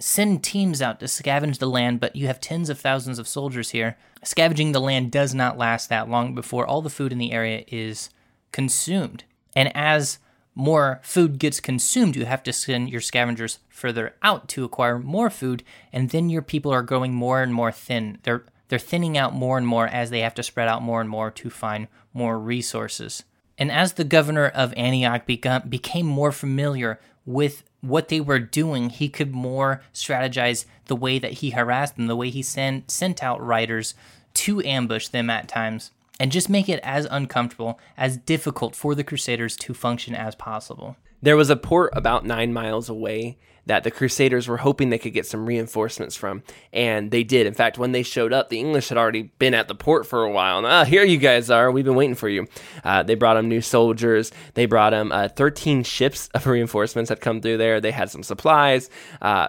send 0.00 0.42
teams 0.42 0.82
out 0.82 0.98
to 1.00 1.06
scavenge 1.06 1.58
the 1.58 1.68
land, 1.68 2.00
but 2.00 2.16
you 2.16 2.26
have 2.26 2.40
tens 2.40 2.68
of 2.68 2.80
thousands 2.80 3.18
of 3.18 3.28
soldiers 3.28 3.70
here. 3.70 3.96
Scavenging 4.24 4.72
the 4.72 4.80
land 4.80 5.12
does 5.12 5.34
not 5.34 5.58
last 5.58 5.88
that 5.88 6.08
long 6.08 6.34
before 6.34 6.66
all 6.66 6.82
the 6.82 6.90
food 6.90 7.12
in 7.12 7.18
the 7.18 7.32
area 7.32 7.64
is 7.68 8.10
consumed. 8.50 9.24
And 9.54 9.74
as 9.76 10.18
more 10.54 11.00
food 11.02 11.38
gets 11.38 11.60
consumed, 11.60 12.16
you 12.16 12.24
have 12.24 12.42
to 12.44 12.52
send 12.52 12.90
your 12.90 13.00
scavengers 13.00 13.60
further 13.68 14.14
out 14.22 14.48
to 14.48 14.64
acquire 14.64 14.98
more 14.98 15.30
food, 15.30 15.62
and 15.92 16.10
then 16.10 16.28
your 16.28 16.42
people 16.42 16.72
are 16.72 16.82
growing 16.82 17.14
more 17.14 17.42
and 17.42 17.54
more 17.54 17.72
thin. 17.72 18.18
They're 18.22 18.44
they're 18.68 18.78
thinning 18.78 19.18
out 19.18 19.34
more 19.34 19.58
and 19.58 19.66
more 19.66 19.88
as 19.88 20.10
they 20.10 20.20
have 20.20 20.34
to 20.36 20.44
spread 20.44 20.68
out 20.68 20.80
more 20.80 21.00
and 21.00 21.10
more 21.10 21.30
to 21.32 21.50
find 21.50 21.88
more 22.14 22.38
resources. 22.38 23.24
And 23.60 23.70
as 23.70 23.92
the 23.92 24.04
governor 24.04 24.48
of 24.48 24.72
Antioch 24.76 25.26
become, 25.26 25.68
became 25.68 26.06
more 26.06 26.32
familiar 26.32 26.98
with 27.26 27.62
what 27.82 28.08
they 28.08 28.20
were 28.20 28.38
doing, 28.38 28.88
he 28.88 29.10
could 29.10 29.32
more 29.32 29.82
strategize 29.92 30.64
the 30.86 30.96
way 30.96 31.18
that 31.18 31.34
he 31.34 31.50
harassed 31.50 31.96
them, 31.96 32.06
the 32.06 32.16
way 32.16 32.30
he 32.30 32.42
sent 32.42 32.90
sent 32.90 33.22
out 33.22 33.44
riders 33.44 33.94
to 34.32 34.62
ambush 34.62 35.08
them 35.08 35.28
at 35.28 35.46
times, 35.46 35.90
and 36.18 36.32
just 36.32 36.48
make 36.48 36.68
it 36.68 36.80
as 36.82 37.06
uncomfortable, 37.10 37.78
as 37.98 38.16
difficult 38.16 38.74
for 38.74 38.94
the 38.94 39.04
Crusaders 39.04 39.56
to 39.56 39.74
function 39.74 40.14
as 40.14 40.34
possible. 40.34 40.96
There 41.20 41.36
was 41.36 41.50
a 41.50 41.56
port 41.56 41.92
about 41.94 42.24
nine 42.24 42.54
miles 42.54 42.88
away 42.88 43.36
that 43.66 43.84
the 43.84 43.90
Crusaders 43.90 44.48
were 44.48 44.58
hoping 44.58 44.90
they 44.90 44.98
could 44.98 45.12
get 45.14 45.26
some 45.26 45.46
reinforcements 45.46 46.16
from, 46.16 46.42
and 46.72 47.10
they 47.10 47.22
did. 47.22 47.46
In 47.46 47.54
fact, 47.54 47.78
when 47.78 47.92
they 47.92 48.02
showed 48.02 48.32
up, 48.32 48.48
the 48.48 48.58
English 48.58 48.88
had 48.88 48.98
already 48.98 49.30
been 49.38 49.54
at 49.54 49.68
the 49.68 49.74
port 49.74 50.06
for 50.06 50.22
a 50.24 50.30
while. 50.30 50.58
And, 50.58 50.66
ah, 50.66 50.84
here 50.84 51.04
you 51.04 51.18
guys 51.18 51.50
are. 51.50 51.70
We've 51.70 51.84
been 51.84 51.94
waiting 51.94 52.14
for 52.14 52.28
you. 52.28 52.46
Uh, 52.84 53.02
they 53.02 53.14
brought 53.14 53.34
them 53.34 53.48
new 53.48 53.60
soldiers. 53.60 54.32
They 54.54 54.66
brought 54.66 54.90
them 54.90 55.12
uh, 55.12 55.28
13 55.28 55.84
ships 55.84 56.28
of 56.34 56.46
reinforcements 56.46 57.08
had 57.10 57.20
come 57.20 57.40
through 57.40 57.58
there. 57.58 57.80
They 57.80 57.92
had 57.92 58.10
some 58.10 58.22
supplies. 58.22 58.90
Uh, 59.20 59.48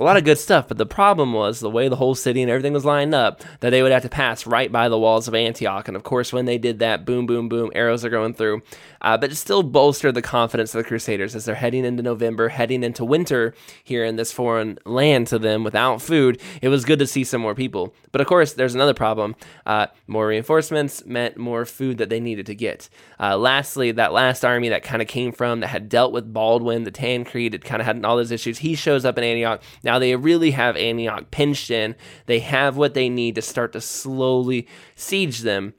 a 0.00 0.04
lot 0.04 0.16
of 0.16 0.24
good 0.24 0.38
stuff, 0.38 0.66
but 0.66 0.78
the 0.78 0.86
problem 0.86 1.34
was 1.34 1.60
the 1.60 1.68
way 1.68 1.86
the 1.86 1.96
whole 1.96 2.14
city 2.14 2.40
and 2.40 2.50
everything 2.50 2.72
was 2.72 2.86
lined 2.86 3.14
up 3.14 3.42
that 3.60 3.68
they 3.68 3.82
would 3.82 3.92
have 3.92 4.02
to 4.02 4.08
pass 4.08 4.46
right 4.46 4.72
by 4.72 4.88
the 4.88 4.98
walls 4.98 5.28
of 5.28 5.34
Antioch. 5.34 5.88
And 5.88 5.96
of 5.96 6.04
course, 6.04 6.32
when 6.32 6.46
they 6.46 6.56
did 6.56 6.78
that, 6.78 7.04
boom, 7.04 7.26
boom, 7.26 7.50
boom, 7.50 7.70
arrows 7.74 8.02
are 8.02 8.10
going 8.10 8.32
through. 8.32 8.62
Uh, 9.02 9.16
but 9.18 9.30
it 9.30 9.36
still 9.36 9.62
bolstered 9.62 10.14
the 10.14 10.22
confidence 10.22 10.74
of 10.74 10.82
the 10.82 10.88
Crusaders 10.88 11.34
as 11.34 11.44
they're 11.44 11.54
heading 11.54 11.84
into 11.84 12.02
November, 12.02 12.48
heading 12.48 12.82
into 12.82 13.04
winter 13.04 13.54
here 13.84 14.04
in 14.04 14.16
this 14.16 14.32
foreign 14.32 14.78
land 14.84 15.26
to 15.28 15.38
them 15.38 15.64
without 15.64 16.00
food. 16.00 16.40
It 16.62 16.68
was 16.68 16.84
good 16.84 16.98
to 16.98 17.06
see 17.06 17.24
some 17.24 17.40
more 17.40 17.54
people. 17.54 17.94
But 18.12 18.20
of 18.20 18.26
course, 18.26 18.54
there's 18.54 18.74
another 18.74 18.94
problem. 18.94 19.36
Uh, 19.66 19.88
more 20.06 20.26
reinforcements 20.26 21.04
meant 21.04 21.36
more 21.36 21.64
food 21.64 21.98
that 21.98 22.08
they 22.08 22.20
needed 22.20 22.46
to 22.46 22.54
get. 22.54 22.88
Uh, 23.18 23.36
lastly, 23.36 23.92
that 23.92 24.12
last 24.12 24.44
army 24.44 24.70
that 24.70 24.82
kind 24.82 25.00
of 25.02 25.08
came 25.08 25.32
from, 25.32 25.60
that 25.60 25.68
had 25.68 25.88
dealt 25.88 26.12
with 26.12 26.32
Baldwin, 26.32 26.84
the 26.84 26.90
Tancred, 26.90 27.54
it 27.54 27.64
kind 27.64 27.80
of 27.80 27.86
had 27.86 28.04
all 28.04 28.16
those 28.16 28.32
issues, 28.32 28.58
he 28.58 28.74
shows 28.74 29.04
up 29.04 29.16
in 29.16 29.24
Antioch. 29.24 29.62
Now 29.82 29.89
they 29.98 30.14
really 30.16 30.52
have 30.52 30.76
Antioch 30.76 31.30
pinched 31.30 31.70
in. 31.70 31.96
They 32.26 32.40
have 32.40 32.76
what 32.76 32.94
they 32.94 33.08
need 33.08 33.34
to 33.34 33.42
start 33.42 33.72
to 33.72 33.80
slowly 33.80 34.68
siege 34.94 35.40
them 35.40 35.74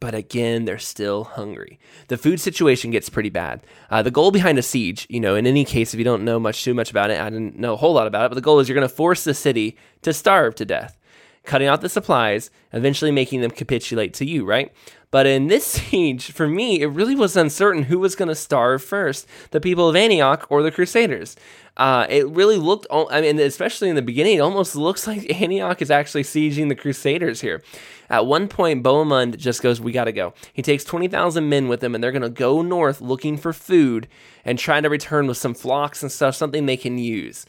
but 0.00 0.14
again, 0.14 0.64
they're 0.64 0.78
still 0.78 1.24
hungry. 1.24 1.78
The 2.08 2.16
food 2.16 2.40
situation 2.40 2.90
gets 2.90 3.10
pretty 3.10 3.28
bad. 3.28 3.60
Uh, 3.90 4.02
the 4.02 4.10
goal 4.10 4.30
behind 4.30 4.58
a 4.58 4.62
siege, 4.62 5.06
you 5.10 5.20
know, 5.20 5.36
in 5.36 5.46
any 5.46 5.64
case, 5.64 5.92
if 5.92 5.98
you 5.98 6.04
don't 6.04 6.24
know 6.24 6.40
much 6.40 6.64
too 6.64 6.72
much 6.72 6.90
about 6.90 7.10
it, 7.10 7.20
I 7.20 7.28
didn't 7.28 7.58
know 7.58 7.74
a 7.74 7.76
whole 7.76 7.92
lot 7.92 8.06
about 8.06 8.24
it, 8.24 8.28
but 8.30 8.34
the 8.34 8.40
goal 8.40 8.58
is 8.58 8.68
you're 8.68 8.74
going 8.74 8.88
to 8.88 8.94
force 8.94 9.24
the 9.24 9.34
city 9.34 9.76
to 10.00 10.14
starve 10.14 10.54
to 10.54 10.64
death, 10.64 10.98
cutting 11.44 11.68
out 11.68 11.82
the 11.82 11.90
supplies, 11.90 12.50
eventually 12.72 13.10
making 13.10 13.42
them 13.42 13.50
capitulate 13.50 14.14
to 14.14 14.24
you, 14.24 14.46
right? 14.46 14.72
But 15.10 15.26
in 15.26 15.48
this 15.48 15.66
siege, 15.66 16.32
for 16.32 16.46
me, 16.46 16.80
it 16.80 16.86
really 16.86 17.14
was 17.14 17.36
uncertain 17.36 17.84
who 17.84 17.98
was 17.98 18.14
going 18.14 18.28
to 18.28 18.34
starve 18.34 18.82
first 18.82 19.26
the 19.50 19.60
people 19.60 19.88
of 19.88 19.96
Antioch 19.96 20.46
or 20.50 20.62
the 20.62 20.70
Crusaders. 20.70 21.36
Uh, 21.76 22.06
it 22.08 22.28
really 22.28 22.58
looked, 22.58 22.86
I 22.90 23.20
mean, 23.20 23.38
especially 23.38 23.88
in 23.88 23.96
the 23.96 24.02
beginning, 24.02 24.36
it 24.36 24.40
almost 24.40 24.76
looks 24.76 25.06
like 25.06 25.40
Antioch 25.40 25.80
is 25.80 25.90
actually 25.90 26.24
sieging 26.24 26.68
the 26.68 26.74
Crusaders 26.74 27.40
here. 27.40 27.62
At 28.08 28.26
one 28.26 28.48
point, 28.48 28.82
Bohemund 28.82 29.36
just 29.38 29.62
goes, 29.62 29.80
We 29.80 29.92
got 29.92 30.04
to 30.04 30.12
go. 30.12 30.34
He 30.52 30.62
takes 30.62 30.84
20,000 30.84 31.48
men 31.48 31.68
with 31.68 31.82
him, 31.82 31.94
and 31.94 32.02
they're 32.02 32.12
going 32.12 32.22
to 32.22 32.28
go 32.28 32.60
north 32.60 33.00
looking 33.00 33.36
for 33.36 33.52
food 33.52 34.08
and 34.44 34.58
try 34.58 34.80
to 34.80 34.90
return 34.90 35.28
with 35.28 35.36
some 35.36 35.54
flocks 35.54 36.02
and 36.02 36.10
stuff, 36.10 36.34
something 36.34 36.66
they 36.66 36.76
can 36.76 36.98
use. 36.98 37.46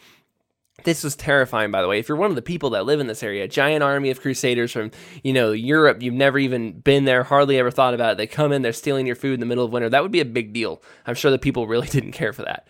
This 0.83 1.03
was 1.03 1.15
terrifying, 1.15 1.69
by 1.69 1.81
the 1.81 1.87
way. 1.87 1.99
If 1.99 2.09
you're 2.09 2.17
one 2.17 2.31
of 2.31 2.35
the 2.35 2.41
people 2.41 2.71
that 2.71 2.85
live 2.85 2.99
in 2.99 3.07
this 3.07 3.21
area, 3.21 3.43
a 3.43 3.47
giant 3.47 3.83
army 3.83 4.09
of 4.09 4.21
crusaders 4.21 4.71
from, 4.71 4.91
you 5.23 5.31
know, 5.31 5.51
Europe, 5.51 6.01
you've 6.01 6.13
never 6.13 6.39
even 6.39 6.79
been 6.79 7.05
there, 7.05 7.23
hardly 7.23 7.59
ever 7.59 7.69
thought 7.69 7.93
about 7.93 8.13
it. 8.13 8.17
They 8.17 8.27
come 8.27 8.51
in, 8.51 8.61
they're 8.61 8.73
stealing 8.73 9.05
your 9.05 9.15
food 9.15 9.35
in 9.35 9.39
the 9.41 9.45
middle 9.45 9.65
of 9.65 9.71
winter. 9.71 9.89
That 9.89 10.01
would 10.01 10.11
be 10.11 10.21
a 10.21 10.25
big 10.25 10.53
deal. 10.53 10.81
I'm 11.05 11.15
sure 11.15 11.29
the 11.29 11.37
people 11.37 11.67
really 11.67 11.87
didn't 11.87 12.13
care 12.13 12.33
for 12.33 12.43
that. 12.43 12.67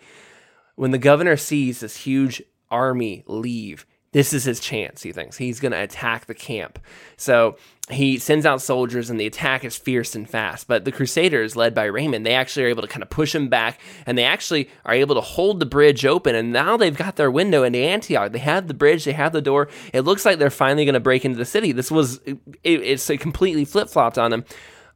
When 0.74 0.90
the 0.90 0.98
governor 0.98 1.36
sees 1.36 1.80
this 1.80 1.96
huge 1.96 2.42
army 2.70 3.24
leave, 3.26 3.86
this 4.12 4.34
is 4.34 4.44
his 4.44 4.60
chance, 4.60 5.02
he 5.02 5.10
thinks. 5.10 5.38
He's 5.38 5.58
going 5.58 5.72
to 5.72 5.82
attack 5.82 6.26
the 6.26 6.34
camp. 6.34 6.78
So 7.16 7.56
he 7.90 8.18
sends 8.18 8.44
out 8.44 8.60
soldiers, 8.60 9.08
and 9.08 9.18
the 9.18 9.26
attack 9.26 9.64
is 9.64 9.76
fierce 9.76 10.14
and 10.14 10.28
fast. 10.28 10.68
But 10.68 10.84
the 10.84 10.92
Crusaders, 10.92 11.56
led 11.56 11.74
by 11.74 11.84
Raymond, 11.84 12.24
they 12.24 12.34
actually 12.34 12.64
are 12.64 12.68
able 12.68 12.82
to 12.82 12.88
kind 12.88 13.02
of 13.02 13.08
push 13.08 13.34
him 13.34 13.48
back, 13.48 13.80
and 14.04 14.16
they 14.16 14.24
actually 14.24 14.68
are 14.84 14.94
able 14.94 15.14
to 15.14 15.22
hold 15.22 15.60
the 15.60 15.66
bridge 15.66 16.04
open. 16.04 16.34
And 16.34 16.52
now 16.52 16.76
they've 16.76 16.96
got 16.96 17.16
their 17.16 17.30
window 17.30 17.62
into 17.62 17.78
Antioch. 17.78 18.32
They 18.32 18.38
have 18.38 18.68
the 18.68 18.74
bridge, 18.74 19.04
they 19.04 19.12
have 19.12 19.32
the 19.32 19.42
door. 19.42 19.68
It 19.94 20.02
looks 20.02 20.26
like 20.26 20.38
they're 20.38 20.50
finally 20.50 20.84
going 20.84 20.94
to 20.94 21.00
break 21.00 21.24
into 21.24 21.38
the 21.38 21.46
city. 21.46 21.72
This 21.72 21.90
was, 21.90 22.20
it, 22.26 22.38
it's 22.64 23.06
completely 23.18 23.64
flip 23.64 23.88
flopped 23.88 24.18
on 24.18 24.30
them. 24.30 24.44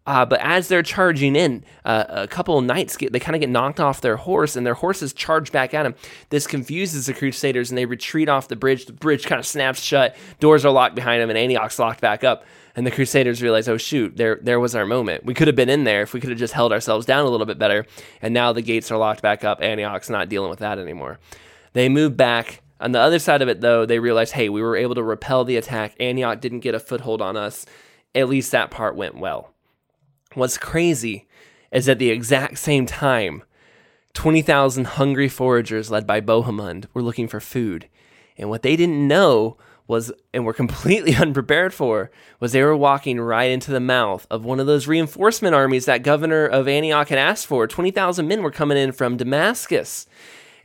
Uh, 0.07 0.25
but 0.25 0.41
as 0.41 0.69
they're 0.69 0.85
charging 0.85 1.35
in, 1.35 1.65
uh, 1.85 2.05
a 2.09 2.29
couple 2.29 2.57
of 2.57 2.65
knights 2.65 2.97
get 2.97 3.13
they 3.13 3.19
kind 3.19 3.35
of 3.35 3.41
get 3.41 3.51
knocked 3.51 3.81
off 3.81 4.01
their 4.01 4.17
horse, 4.17 4.55
and 4.55 4.65
their 4.65 4.75
horses 4.75 5.13
charge 5.13 5.51
back 5.51 5.75
at 5.75 5.83
them. 5.83 5.95
This 6.31 6.47
confuses 6.47 7.07
the 7.07 7.13
Crusaders, 7.13 7.71
and 7.71 7.77
they 7.77 7.87
retreat 7.87 8.29
off 8.29 8.49
the 8.49 8.57
bridge. 8.57 8.87
The 8.87 8.93
bridge 8.93 9.27
kind 9.27 9.41
of 9.41 9.47
snaps 9.47 9.81
shut. 9.81 10.17
Doors 10.39 10.65
are 10.65 10.73
locked 10.73 10.95
behind 10.95 11.21
them, 11.21 11.31
and 11.31 11.39
Antioch's 11.39 11.79
locked 11.79 12.01
back 12.01 12.23
up. 12.23 12.45
And 12.77 12.87
the 12.87 12.91
Crusaders 12.91 13.43
realize, 13.43 13.69
oh 13.69 13.79
shoot, 13.79 14.17
there 14.17 14.39
there 14.43 14.61
was 14.61 14.75
our 14.75 14.87
moment. 14.87 15.25
We 15.25 15.35
could 15.35 15.49
have 15.49 15.57
been 15.57 15.71
in 15.71 15.85
there 15.85 16.03
if 16.03 16.13
we 16.13 16.21
could 16.21 16.31
have 16.31 16.39
just 16.39 16.53
held 16.53 16.73
ourselves 16.73 17.07
down 17.07 17.25
a 17.25 17.29
little 17.31 17.47
bit 17.47 17.59
better. 17.59 17.87
And 18.23 18.33
now 18.35 18.53
the 18.53 18.63
gates 18.63 18.93
are 18.93 18.99
locked 18.99 19.23
back 19.23 19.45
up. 19.45 19.63
Antioch's 19.63 20.11
not 20.11 20.29
dealing 20.29 20.51
with 20.51 20.59
that 20.61 20.79
anymore. 20.79 21.19
They 21.73 21.89
move 21.89 22.17
back. 22.17 22.63
On 22.79 22.93
the 22.93 23.01
other 23.01 23.19
side 23.19 23.41
of 23.41 23.49
it, 23.49 23.63
though, 23.63 23.87
they 23.87 23.99
realize, 23.99 24.33
hey, 24.33 24.51
we 24.51 24.61
were 24.61 24.77
able 24.77 24.95
to 24.95 25.03
repel 25.03 25.45
the 25.45 25.57
attack. 25.57 25.97
Antioch 25.99 26.41
didn't 26.41 26.61
get 26.61 26.75
a 26.75 26.79
foothold 26.79 27.23
on 27.23 27.37
us. 27.37 27.65
At 28.15 28.29
least 28.29 28.53
that 28.53 28.71
part 28.71 28.95
went 28.95 29.17
well. 29.17 29.56
What's 30.37 30.59
crazy 30.59 31.27
is 31.73 31.89
at 31.89 31.99
the 31.99 32.11
exact 32.11 32.59
same 32.59 32.85
time, 32.85 33.43
20,000 34.13 34.85
hungry 34.85 35.31
foragers 35.31 35.91
led 35.91 36.07
by 36.07 36.21
Bohemund 36.21 36.85
were 36.93 37.01
looking 37.01 37.27
for 37.27 37.41
food. 37.41 37.89
And 38.37 38.51
what 38.51 38.61
they 38.61 38.77
didn't 38.77 39.09
know 39.09 39.57
was, 39.87 40.13
and 40.35 40.45
were 40.45 40.53
completely 40.53 41.15
unprepared 41.17 41.73
for, 41.73 42.11
was 42.39 42.53
they 42.53 42.63
were 42.63 42.77
walking 42.77 43.19
right 43.19 43.51
into 43.51 43.71
the 43.71 43.81
mouth 43.81 44.27
of 44.31 44.45
one 44.45 44.61
of 44.61 44.67
those 44.67 44.87
reinforcement 44.87 45.55
armies 45.55 45.87
that 45.87 46.03
governor 46.03 46.45
of 46.45 46.69
Antioch 46.69 47.09
had 47.09 47.19
asked 47.19 47.47
for. 47.47 47.67
20,000 47.67 48.29
men 48.29 48.43
were 48.43 48.51
coming 48.51 48.77
in 48.77 48.93
from 48.93 49.17
Damascus. 49.17 50.07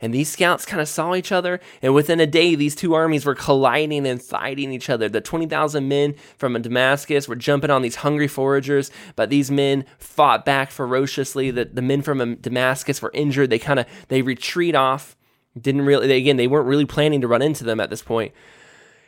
And 0.02 0.12
these 0.12 0.28
scouts 0.28 0.66
kind 0.66 0.82
of 0.82 0.88
saw 0.88 1.14
each 1.14 1.30
other, 1.30 1.60
and 1.80 1.94
within 1.94 2.18
a 2.18 2.26
day, 2.26 2.56
these 2.56 2.74
two 2.74 2.92
armies 2.92 3.24
were 3.24 3.36
colliding 3.36 4.04
and 4.04 4.20
fighting 4.20 4.72
each 4.72 4.90
other. 4.90 5.08
The 5.08 5.20
20,000 5.20 5.86
men 5.86 6.16
from 6.36 6.60
Damascus 6.60 7.28
were 7.28 7.36
jumping 7.36 7.70
on 7.70 7.82
these 7.82 7.96
hungry 7.96 8.26
foragers, 8.26 8.90
but 9.14 9.30
these 9.30 9.48
men 9.48 9.84
fought 9.98 10.44
back 10.44 10.72
ferociously. 10.72 11.52
The, 11.52 11.66
the 11.66 11.82
men 11.82 12.02
from 12.02 12.34
Damascus 12.34 13.00
were 13.00 13.12
injured. 13.14 13.50
They 13.50 13.60
kind 13.60 13.78
of 13.78 13.86
they 14.08 14.22
retreat 14.22 14.74
off. 14.74 15.16
Didn't 15.58 15.82
really 15.82 16.08
they, 16.08 16.18
again 16.18 16.36
they 16.36 16.48
weren't 16.48 16.66
really 16.66 16.86
planning 16.86 17.20
to 17.20 17.28
run 17.28 17.42
into 17.42 17.62
them 17.62 17.78
at 17.78 17.88
this 17.88 18.02
point. 18.02 18.32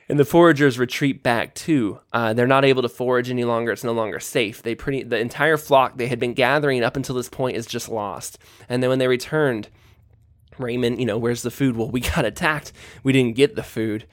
And 0.08 0.20
the 0.20 0.24
foragers 0.24 0.78
retreat 0.78 1.22
back 1.22 1.54
too. 1.54 1.98
Uh, 2.12 2.34
they're 2.34 2.46
not 2.46 2.64
able 2.64 2.82
to 2.82 2.88
forage 2.88 3.30
any 3.30 3.44
longer. 3.44 3.72
It's 3.72 3.84
no 3.84 3.92
longer 3.92 4.20
safe. 4.20 4.62
They 4.62 4.74
pretty 4.74 5.02
the 5.02 5.18
entire 5.18 5.56
flock 5.56 5.96
they 5.96 6.06
had 6.06 6.20
been 6.20 6.34
gathering 6.34 6.84
up 6.84 6.96
until 6.96 7.16
this 7.16 7.30
point 7.30 7.56
is 7.56 7.66
just 7.66 7.88
lost. 7.88 8.38
And 8.68 8.82
then 8.82 8.90
when 8.90 8.98
they 8.98 9.08
returned, 9.08 9.70
Raymond, 10.58 10.98
you 10.98 11.06
know, 11.06 11.18
where's 11.18 11.42
the 11.42 11.50
food? 11.50 11.76
Well, 11.76 11.90
we 11.90 12.00
got 12.14 12.24
attacked. 12.24 12.72
We 13.02 13.12
didn't 13.12 13.36
get 13.36 13.56
the 13.56 13.62
food. 13.62 14.06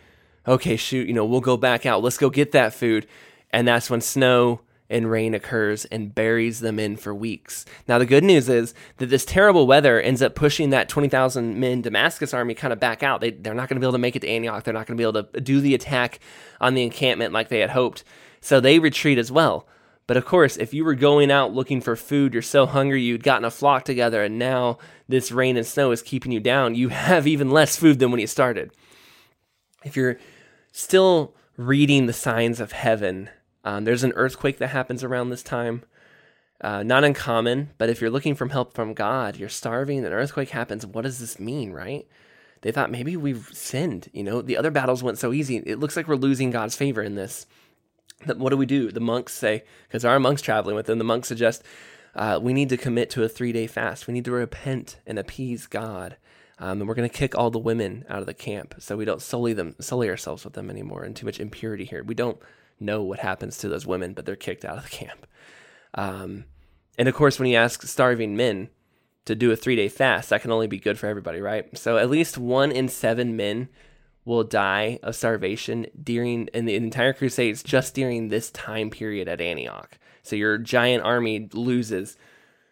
Okay, 0.48 0.76
shoot, 0.76 1.08
you 1.08 1.14
know, 1.14 1.26
we'll 1.26 1.42
go 1.42 1.58
back 1.58 1.86
out. 1.86 2.02
Let's 2.02 2.18
go 2.18 2.30
get 2.30 2.52
that 2.52 2.74
food. 2.74 3.08
And 3.52 3.68
that's 3.68 3.90
when 3.90 4.02
snow 4.02 4.62
and 4.92 5.10
rain 5.10 5.34
occurs 5.34 5.86
and 5.86 6.14
buries 6.14 6.60
them 6.60 6.78
in 6.78 6.98
for 6.98 7.16
weeks. 7.16 7.66
Now, 7.88 7.98
the 7.98 8.06
good 8.06 8.24
news 8.24 8.50
is 8.50 8.74
that 8.98 9.08
this 9.08 9.24
terrible 9.24 9.66
weather 9.66 10.02
ends 10.02 10.22
up 10.22 10.36
pushing 10.36 10.70
that 10.72 10.90
20,000 10.90 11.60
men 11.60 11.82
Damascus 11.82 12.34
army 12.34 12.54
kind 12.54 12.74
of 12.74 12.80
back 12.80 13.02
out. 13.02 13.22
They, 13.22 13.32
they're 13.32 13.54
not 13.54 13.70
going 13.70 13.78
to 13.78 13.80
be 13.80 13.86
able 13.86 13.94
to 13.94 14.00
make 14.00 14.18
it 14.18 14.20
to 14.20 14.28
Antioch. 14.28 14.64
They're 14.64 14.74
not 14.74 14.88
going 14.88 14.98
to 14.98 15.02
be 15.02 15.08
able 15.08 15.24
to 15.24 15.42
do 15.42 15.62
the 15.62 15.74
attack 15.74 16.20
on 16.60 16.74
the 16.74 16.84
encampment 16.84 17.32
like 17.32 17.48
they 17.48 17.60
had 17.60 17.70
hoped. 17.70 18.04
So 18.42 18.60
they 18.60 18.80
retreat 18.80 19.18
as 19.18 19.32
well. 19.32 19.66
But 20.08 20.18
of 20.18 20.26
course, 20.26 20.58
if 20.58 20.74
you 20.74 20.84
were 20.84 20.96
going 20.96 21.32
out 21.32 21.54
looking 21.54 21.80
for 21.80 21.96
food, 21.96 22.34
you're 22.34 22.42
so 22.42 22.66
hungry, 22.66 23.02
you'd 23.02 23.24
gotten 23.24 23.46
a 23.46 23.52
flock 23.52 23.86
together, 23.86 24.24
and 24.24 24.38
now 24.38 24.78
this 25.08 25.32
rain 25.32 25.58
and 25.58 25.66
snow 25.66 25.92
is 25.92 26.02
keeping 26.02 26.32
you 26.32 26.40
down, 26.40 26.76
you 26.76 26.90
have 27.08 27.28
even 27.28 27.52
less 27.52 27.78
food 27.78 28.00
than 28.00 28.12
when 28.12 28.20
you 28.20 28.28
started. 28.28 28.72
If 29.84 29.96
you're 29.96 30.18
still 30.72 31.36
reading 31.58 32.06
the 32.06 32.14
signs 32.14 32.60
of 32.60 32.72
heaven, 32.72 33.30
um, 33.64 33.86
there's 33.86 34.04
an 34.04 34.14
earthquake 34.14 34.58
that 34.58 34.68
happens 34.70 35.04
around 35.04 35.30
this 35.30 35.44
time. 35.44 35.84
Uh, 36.60 36.84
not 36.84 37.04
uncommon, 37.04 37.72
but 37.78 37.90
if 37.90 38.02
you're 38.02 38.12
looking 38.12 38.36
for 38.36 38.48
help 38.48 38.74
from 38.74 38.94
God, 38.94 39.36
you're 39.38 39.50
starving, 39.50 40.06
an 40.06 40.14
earthquake 40.14 40.50
happens. 40.50 40.86
What 40.86 41.04
does 41.04 41.20
this 41.20 41.40
mean, 41.40 41.72
right? 41.72 42.08
They 42.62 42.72
thought 42.72 42.92
maybe 42.92 43.18
we've 43.18 43.50
sinned. 43.52 44.10
You 44.14 44.24
know, 44.24 44.42
the 44.42 44.58
other 44.58 44.70
battles 44.70 45.02
went 45.02 45.18
so 45.18 45.34
easy. 45.34 45.58
It 45.58 45.80
looks 45.80 45.96
like 45.96 46.08
we're 46.08 46.16
losing 46.16 46.52
God's 46.52 46.76
favor 46.76 47.02
in 47.02 47.16
this 47.16 47.48
what 48.26 48.50
do 48.50 48.58
we 48.58 48.66
do? 48.66 48.92
The 48.92 49.00
monks 49.00 49.34
say, 49.34 49.64
because 49.88 50.06
are 50.06 50.20
monks 50.20 50.42
traveling 50.42 50.76
with 50.76 50.86
them, 50.86 50.98
the 50.98 51.04
monks 51.04 51.28
suggest 51.28 51.64
uh, 52.16 52.40
we 52.42 52.54
need 52.54 52.70
to 52.70 52.78
commit 52.78 53.10
to 53.12 53.24
a 53.24 53.30
three 53.30 53.52
day 53.52 53.68
fast. 53.68 54.08
We 54.08 54.14
need 54.14 54.26
to 54.26 54.32
repent 54.32 55.00
and 55.06 55.18
appease 55.18 55.68
God. 55.68 56.18
Um, 56.60 56.80
and 56.80 56.88
we're 56.88 56.96
going 56.96 57.10
to 57.10 57.18
kick 57.18 57.36
all 57.36 57.50
the 57.50 57.58
women 57.58 58.06
out 58.08 58.20
of 58.20 58.28
the 58.28 58.36
camp 58.36 58.76
so 58.78 58.96
we 58.96 59.06
don't 59.06 59.22
sully 59.22 59.54
them, 59.54 59.76
sully 59.80 60.10
ourselves 60.10 60.44
with 60.44 60.54
them 60.54 60.70
anymore, 60.70 61.04
and 61.04 61.16
too 61.16 61.26
much 61.26 61.40
impurity 61.40 61.86
here. 61.86 62.04
We 62.04 62.14
don't 62.14 62.38
know 62.80 63.02
what 63.02 63.20
happens 63.20 63.58
to 63.60 63.70
those 63.70 63.88
women, 63.88 64.14
but 64.14 64.26
they're 64.26 64.36
kicked 64.36 64.64
out 64.64 64.78
of 64.78 64.84
the 64.84 64.90
camp. 64.90 65.26
Um, 65.96 66.46
and 67.00 67.08
of 67.08 67.16
course, 67.16 67.40
when 67.40 67.50
you 67.50 67.58
ask 67.58 67.82
starving 67.84 68.36
men 68.36 68.70
to 69.26 69.34
do 69.34 69.52
a 69.52 69.56
three 69.56 69.76
day 69.76 69.90
fast, 69.90 70.30
that 70.30 70.42
can 70.42 70.52
only 70.52 70.68
be 70.68 70.78
good 70.78 71.00
for 71.00 71.08
everybody, 71.08 71.42
right? 71.42 71.76
So 71.78 71.98
at 71.98 72.12
least 72.12 72.38
one 72.38 72.72
in 72.72 72.88
seven 72.88 73.36
men 73.36 73.70
will 74.26 74.44
die 74.44 75.00
of 75.04 75.16
starvation 75.16 75.88
during 76.02 76.48
in 76.48 76.66
the 76.66 76.76
entire 76.76 77.14
crusades 77.14 77.64
just 77.64 77.96
during 77.96 78.28
this 78.28 78.52
time 78.52 78.90
period 78.90 79.28
at 79.28 79.42
Antioch. 79.42 79.98
So 80.24 80.36
your 80.36 80.58
giant 80.58 81.04
army 81.04 81.50
loses 81.54 82.18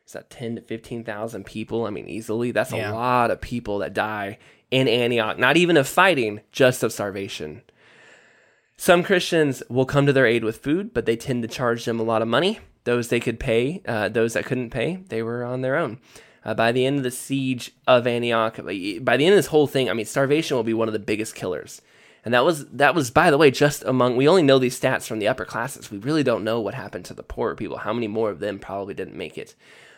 is 0.05 0.13
that 0.13 0.29
10 0.31 0.55
to 0.55 0.61
15,000 0.61 1.45
people? 1.45 1.85
I 1.85 1.89
mean 1.89 2.07
easily 2.07 2.51
that's 2.51 2.71
yeah. 2.71 2.91
a 2.91 2.93
lot 2.93 3.31
of 3.31 3.41
people 3.41 3.79
that 3.79 3.93
die 3.93 4.37
in 4.71 4.87
Antioch, 4.87 5.39
not 5.39 5.57
even 5.57 5.77
of 5.77 5.87
fighting, 5.87 6.41
just 6.51 6.83
of 6.83 6.93
starvation. 6.93 7.63
Some 8.77 9.03
Christians 9.03 9.61
will 9.67 9.85
come 9.85 10.05
to 10.05 10.13
their 10.13 10.25
aid 10.25 10.43
with 10.43 10.57
food, 10.57 10.93
but 10.93 11.05
they 11.05 11.17
tend 11.17 11.41
to 11.41 11.49
charge 11.49 11.85
them 11.85 11.99
a 11.99 12.03
lot 12.03 12.21
of 12.21 12.27
money. 12.27 12.59
Those 12.85 13.09
they 13.09 13.19
could 13.19 13.39
pay, 13.39 13.81
uh, 13.85 14.09
those 14.09 14.33
that 14.33 14.45
couldn't 14.45 14.69
pay, 14.69 15.03
they 15.09 15.21
were 15.21 15.43
on 15.43 15.61
their 15.61 15.75
own. 15.75 15.99
Uh, 16.45 16.53
by 16.53 16.71
the 16.71 16.85
end 16.85 16.97
of 16.97 17.03
the 17.03 17.11
siege 17.11 17.71
of 17.85 18.07
Antioch, 18.07 18.57
by 18.57 18.63
the 19.17 19.25
end 19.25 19.33
of 19.33 19.37
this 19.37 19.47
whole 19.47 19.67
thing, 19.67 19.89
I 19.89 19.93
mean, 19.93 20.05
starvation 20.05 20.55
will 20.55 20.63
be 20.63 20.73
one 20.73 20.87
of 20.87 20.93
the 20.93 20.99
biggest 20.99 21.35
killers. 21.35 21.81
And 22.25 22.33
that 22.33 22.43
was 22.43 22.67
that 22.67 22.95
was 22.95 23.11
by 23.11 23.31
the 23.31 23.37
way 23.37 23.49
just 23.49 23.83
among 23.83 24.17
we 24.17 24.27
only 24.27 24.43
know 24.43 24.59
these 24.59 24.79
stats 24.79 25.07
from 25.07 25.19
the 25.19 25.27
upper 25.27 25.45
classes. 25.45 25.89
We 25.89 25.97
really 25.97 26.23
don't 26.23 26.43
know 26.43 26.59
what 26.59 26.73
happened 26.73 27.05
to 27.05 27.13
the 27.13 27.23
poorer 27.23 27.55
people. 27.55 27.77
How 27.77 27.93
many 27.93 28.07
more 28.07 28.29
of 28.29 28.39
them 28.39 28.59
probably 28.59 28.93
didn't 28.93 29.15
make 29.15 29.37
it? 29.37 29.55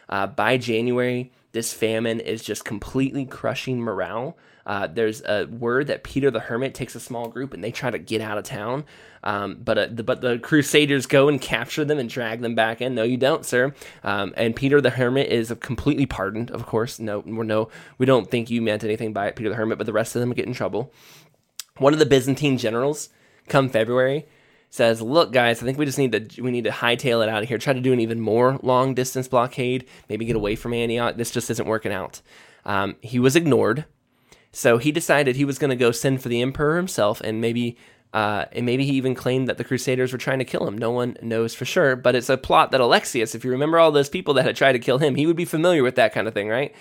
Uh, 0.07 0.27
by 0.27 0.57
January, 0.57 1.31
this 1.51 1.73
famine 1.73 2.19
is 2.19 2.43
just 2.43 2.65
completely 2.65 3.25
crushing 3.25 3.79
morale. 3.79 4.37
Uh, 4.65 4.87
there's 4.87 5.21
a 5.23 5.45
word 5.45 5.87
that 5.87 6.03
Peter 6.03 6.29
the 6.29 6.39
Hermit 6.39 6.73
takes 6.73 6.95
a 6.95 6.99
small 6.99 7.27
group 7.27 7.53
and 7.53 7.63
they 7.63 7.71
try 7.71 7.89
to 7.89 7.97
get 7.97 8.21
out 8.21 8.37
of 8.37 8.43
town. 8.43 8.85
Um, 9.23 9.57
but 9.63 9.77
uh, 9.77 9.87
the, 9.91 10.03
but 10.03 10.21
the 10.21 10.39
Crusaders 10.39 11.05
go 11.05 11.27
and 11.27 11.41
capture 11.41 11.83
them 11.83 11.99
and 11.99 12.09
drag 12.09 12.41
them 12.41 12.55
back 12.55 12.81
in. 12.81 12.95
No, 12.95 13.03
you 13.03 13.17
don't, 13.17 13.45
sir. 13.45 13.73
Um, 14.03 14.33
and 14.37 14.55
Peter 14.55 14.79
the 14.79 14.91
Hermit 14.91 15.29
is 15.29 15.53
completely 15.59 16.05
pardoned, 16.05 16.51
of 16.51 16.65
course. 16.65 16.99
No, 16.99 17.19
we're 17.19 17.43
no, 17.43 17.69
we 17.97 18.05
don't 18.05 18.29
think 18.29 18.49
you 18.49 18.61
meant 18.61 18.83
anything 18.83 19.13
by 19.13 19.27
it, 19.27 19.35
Peter 19.35 19.49
the 19.49 19.55
Hermit. 19.55 19.77
But 19.77 19.87
the 19.87 19.93
rest 19.93 20.15
of 20.15 20.19
them 20.19 20.33
get 20.33 20.45
in 20.45 20.53
trouble. 20.53 20.93
One 21.77 21.93
of 21.93 21.99
the 21.99 22.05
Byzantine 22.05 22.57
generals, 22.57 23.09
come 23.47 23.69
February, 23.69 24.25
says, 24.71 25.01
"Look, 25.01 25.31
guys, 25.31 25.61
I 25.61 25.65
think 25.65 25.77
we 25.77 25.85
just 25.85 25.99
need 25.99 26.13
to 26.13 26.41
we 26.41 26.49
need 26.49 26.63
to 26.63 26.71
hightail 26.71 27.21
it 27.21 27.29
out 27.29 27.43
of 27.43 27.49
here. 27.49 27.59
Try 27.59 27.73
to 27.73 27.79
do 27.79 27.93
an 27.93 27.99
even 27.99 28.19
more 28.19 28.57
long 28.63 28.95
distance 28.95 29.27
blockade. 29.27 29.85
Maybe 30.09 30.25
get 30.25 30.35
away 30.35 30.55
from 30.55 30.73
Antioch. 30.73 31.17
This 31.17 31.29
just 31.29 31.51
isn't 31.51 31.67
working 31.67 31.91
out." 31.91 32.21
Um, 32.65 32.95
he 33.01 33.19
was 33.19 33.35
ignored, 33.35 33.85
so 34.51 34.79
he 34.79 34.91
decided 34.91 35.35
he 35.35 35.45
was 35.45 35.59
going 35.59 35.69
to 35.69 35.75
go 35.75 35.91
send 35.91 36.23
for 36.23 36.29
the 36.29 36.41
emperor 36.41 36.77
himself, 36.77 37.21
and 37.21 37.39
maybe. 37.39 37.77
Uh, 38.13 38.43
and 38.51 38.65
maybe 38.65 38.83
he 38.83 38.91
even 38.91 39.15
claimed 39.15 39.47
that 39.47 39.57
the 39.57 39.63
Crusaders 39.63 40.11
were 40.11 40.17
trying 40.17 40.39
to 40.39 40.43
kill 40.43 40.67
him. 40.67 40.77
No 40.77 40.91
one 40.91 41.15
knows 41.21 41.55
for 41.55 41.63
sure, 41.63 41.95
but 41.95 42.13
it's 42.13 42.27
a 42.27 42.35
plot 42.35 42.71
that 42.71 42.81
Alexius, 42.81 43.33
if 43.35 43.45
you 43.45 43.51
remember 43.51 43.79
all 43.79 43.89
those 43.89 44.09
people 44.09 44.33
that 44.33 44.43
had 44.43 44.57
tried 44.57 44.73
to 44.73 44.79
kill 44.79 44.97
him, 44.97 45.15
he 45.15 45.25
would 45.25 45.37
be 45.37 45.45
familiar 45.45 45.81
with 45.81 45.95
that 45.95 46.11
kind 46.13 46.27
of 46.27 46.33
thing, 46.33 46.49
right? 46.49 46.75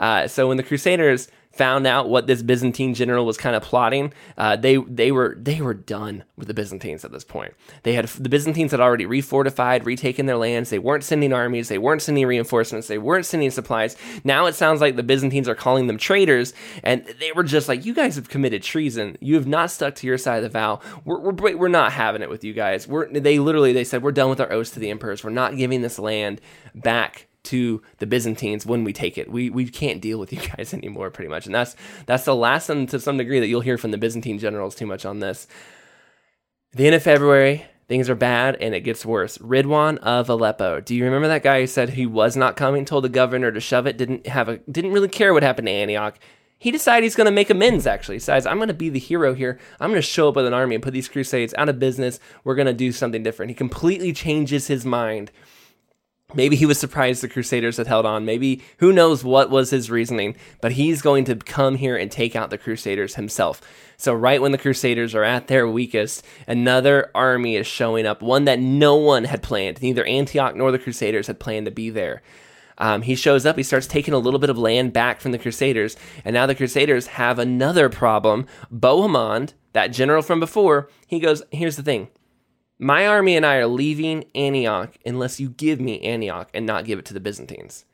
Uh, 0.00 0.26
so 0.26 0.48
when 0.48 0.56
the 0.56 0.62
Crusaders 0.64 1.28
found 1.52 1.86
out 1.86 2.08
what 2.08 2.26
this 2.26 2.42
Byzantine 2.42 2.94
general 2.94 3.26
was 3.26 3.36
kind 3.36 3.56
of 3.56 3.62
plotting, 3.62 4.12
uh, 4.38 4.56
they 4.56 4.76
they 4.76 5.12
were 5.12 5.36
they 5.38 5.60
were 5.60 5.74
done 5.74 6.24
with 6.36 6.48
the 6.48 6.54
Byzantines 6.54 7.04
at 7.04 7.12
this 7.12 7.24
point. 7.24 7.54
They 7.82 7.92
had 7.92 8.06
the 8.08 8.28
Byzantines 8.28 8.70
had 8.70 8.80
already 8.80 9.04
refortified, 9.04 9.84
retaken 9.84 10.26
their 10.26 10.36
lands. 10.36 10.70
They 10.70 10.78
weren't 10.78 11.04
sending 11.04 11.32
armies, 11.32 11.68
they 11.68 11.78
weren't 11.78 12.02
sending 12.02 12.26
reinforcements, 12.26 12.88
they 12.88 12.98
weren't 12.98 13.26
sending 13.26 13.50
supplies. 13.50 13.96
Now 14.24 14.46
it 14.46 14.54
sounds 14.54 14.80
like 14.80 14.96
the 14.96 15.02
Byzantines 15.02 15.48
are 15.48 15.54
calling 15.54 15.86
them 15.86 15.98
traitors, 15.98 16.54
and 16.82 17.04
they 17.18 17.32
were 17.32 17.44
just 17.44 17.68
like, 17.68 17.84
"You 17.84 17.94
guys 17.94 18.16
have 18.16 18.28
committed 18.28 18.62
treason. 18.62 19.18
You 19.20 19.34
have 19.34 19.46
not 19.46 19.70
stuck 19.70 19.94
to 19.96 20.06
your 20.06 20.18
side 20.18 20.38
of 20.38 20.44
the 20.44 20.48
vow. 20.48 20.80
We're 21.04 21.18
we're, 21.18 21.56
we're 21.56 21.68
not 21.68 21.92
having 21.92 22.22
it 22.22 22.30
with 22.30 22.44
you 22.44 22.52
guys. 22.52 22.88
We're 22.88 23.12
they 23.12 23.38
literally 23.38 23.72
they 23.72 23.84
said 23.84 24.02
we're 24.02 24.12
done 24.12 24.30
with 24.30 24.40
our 24.40 24.52
oaths 24.52 24.70
to 24.70 24.80
the 24.80 24.90
emperors. 24.90 25.22
We're 25.24 25.30
not 25.30 25.56
giving 25.56 25.82
this 25.82 25.98
land 25.98 26.40
back 26.74 27.26
to 27.44 27.82
the 27.98 28.06
Byzantines 28.06 28.66
when 28.66 28.84
we 28.84 28.92
take 28.92 29.18
it. 29.18 29.30
We 29.30 29.50
we 29.50 29.66
can't 29.66 30.00
deal 30.00 30.18
with 30.18 30.32
you 30.32 30.40
guys 30.40 30.74
anymore, 30.74 31.10
pretty 31.10 31.28
much. 31.28 31.46
And 31.46 31.54
that's 31.54 31.76
that's 32.06 32.24
the 32.24 32.34
last 32.34 32.68
one 32.68 32.86
to 32.88 33.00
some 33.00 33.16
degree 33.16 33.40
that 33.40 33.46
you'll 33.46 33.60
hear 33.60 33.78
from 33.78 33.90
the 33.90 33.98
Byzantine 33.98 34.38
generals 34.38 34.74
too 34.74 34.86
much 34.86 35.04
on 35.04 35.20
this. 35.20 35.46
the 36.72 36.86
end 36.86 36.94
of 36.94 37.02
February, 37.02 37.64
things 37.88 38.08
are 38.08 38.14
bad 38.14 38.56
and 38.60 38.74
it 38.74 38.80
gets 38.80 39.04
worse. 39.04 39.38
Ridwan 39.38 39.98
of 39.98 40.28
Aleppo. 40.28 40.80
Do 40.80 40.94
you 40.94 41.04
remember 41.04 41.28
that 41.28 41.42
guy 41.42 41.60
who 41.60 41.66
said 41.66 41.90
he 41.90 42.06
was 42.06 42.36
not 42.36 42.56
coming, 42.56 42.84
told 42.84 43.04
the 43.04 43.08
governor 43.08 43.50
to 43.50 43.60
shove 43.60 43.86
it, 43.86 43.96
didn't 43.96 44.26
have 44.26 44.48
a 44.48 44.58
didn't 44.58 44.92
really 44.92 45.08
care 45.08 45.32
what 45.32 45.42
happened 45.42 45.66
to 45.66 45.72
Antioch. 45.72 46.18
He 46.60 46.70
decided 46.70 47.04
he's 47.04 47.16
going 47.16 47.24
to 47.24 47.30
make 47.30 47.48
amends, 47.48 47.86
actually. 47.86 48.16
He 48.16 48.18
decides, 48.18 48.44
I'm 48.44 48.58
going 48.58 48.68
to 48.68 48.74
be 48.74 48.90
the 48.90 48.98
hero 48.98 49.32
here. 49.32 49.58
I'm 49.80 49.88
going 49.88 49.96
to 49.98 50.06
show 50.06 50.28
up 50.28 50.36
with 50.36 50.44
an 50.44 50.52
army 50.52 50.74
and 50.74 50.84
put 50.84 50.92
these 50.92 51.08
crusades 51.08 51.54
out 51.56 51.70
of 51.70 51.78
business. 51.78 52.20
We're 52.44 52.54
going 52.54 52.66
to 52.66 52.74
do 52.74 52.92
something 52.92 53.22
different. 53.22 53.48
He 53.48 53.54
completely 53.54 54.12
changes 54.12 54.66
his 54.66 54.84
mind 54.84 55.32
Maybe 56.34 56.56
he 56.56 56.66
was 56.66 56.78
surprised 56.78 57.22
the 57.22 57.28
Crusaders 57.28 57.76
had 57.76 57.86
held 57.86 58.06
on. 58.06 58.24
Maybe 58.24 58.62
who 58.78 58.92
knows 58.92 59.24
what 59.24 59.50
was 59.50 59.70
his 59.70 59.90
reasoning, 59.90 60.36
but 60.60 60.72
he's 60.72 61.02
going 61.02 61.24
to 61.24 61.36
come 61.36 61.76
here 61.76 61.96
and 61.96 62.10
take 62.10 62.36
out 62.36 62.50
the 62.50 62.58
Crusaders 62.58 63.16
himself. 63.16 63.60
So, 63.96 64.14
right 64.14 64.40
when 64.40 64.52
the 64.52 64.58
Crusaders 64.58 65.14
are 65.14 65.24
at 65.24 65.48
their 65.48 65.68
weakest, 65.68 66.24
another 66.46 67.10
army 67.14 67.56
is 67.56 67.66
showing 67.66 68.06
up, 68.06 68.22
one 68.22 68.44
that 68.44 68.58
no 68.58 68.96
one 68.96 69.24
had 69.24 69.42
planned. 69.42 69.82
Neither 69.82 70.04
Antioch 70.04 70.54
nor 70.54 70.72
the 70.72 70.78
Crusaders 70.78 71.26
had 71.26 71.40
planned 71.40 71.66
to 71.66 71.72
be 71.72 71.90
there. 71.90 72.22
Um, 72.78 73.02
he 73.02 73.14
shows 73.14 73.44
up, 73.44 73.58
he 73.58 73.62
starts 73.62 73.86
taking 73.86 74.14
a 74.14 74.18
little 74.18 74.40
bit 74.40 74.48
of 74.48 74.56
land 74.56 74.94
back 74.94 75.20
from 75.20 75.32
the 75.32 75.38
Crusaders, 75.38 75.96
and 76.24 76.32
now 76.32 76.46
the 76.46 76.54
Crusaders 76.54 77.08
have 77.08 77.38
another 77.38 77.90
problem. 77.90 78.46
Bohemond, 78.72 79.52
that 79.74 79.88
general 79.88 80.22
from 80.22 80.40
before, 80.40 80.88
he 81.06 81.20
goes, 81.20 81.42
Here's 81.52 81.76
the 81.76 81.82
thing 81.82 82.08
my 82.80 83.06
army 83.06 83.36
and 83.36 83.44
I 83.44 83.56
are 83.56 83.66
leaving 83.66 84.24
Antioch 84.34 84.96
unless 85.04 85.38
you 85.38 85.50
give 85.50 85.80
me 85.80 86.00
Antioch 86.00 86.48
and 86.54 86.64
not 86.64 86.86
give 86.86 86.98
it 86.98 87.04
to 87.06 87.14
the 87.14 87.20
Byzantines. 87.20 87.84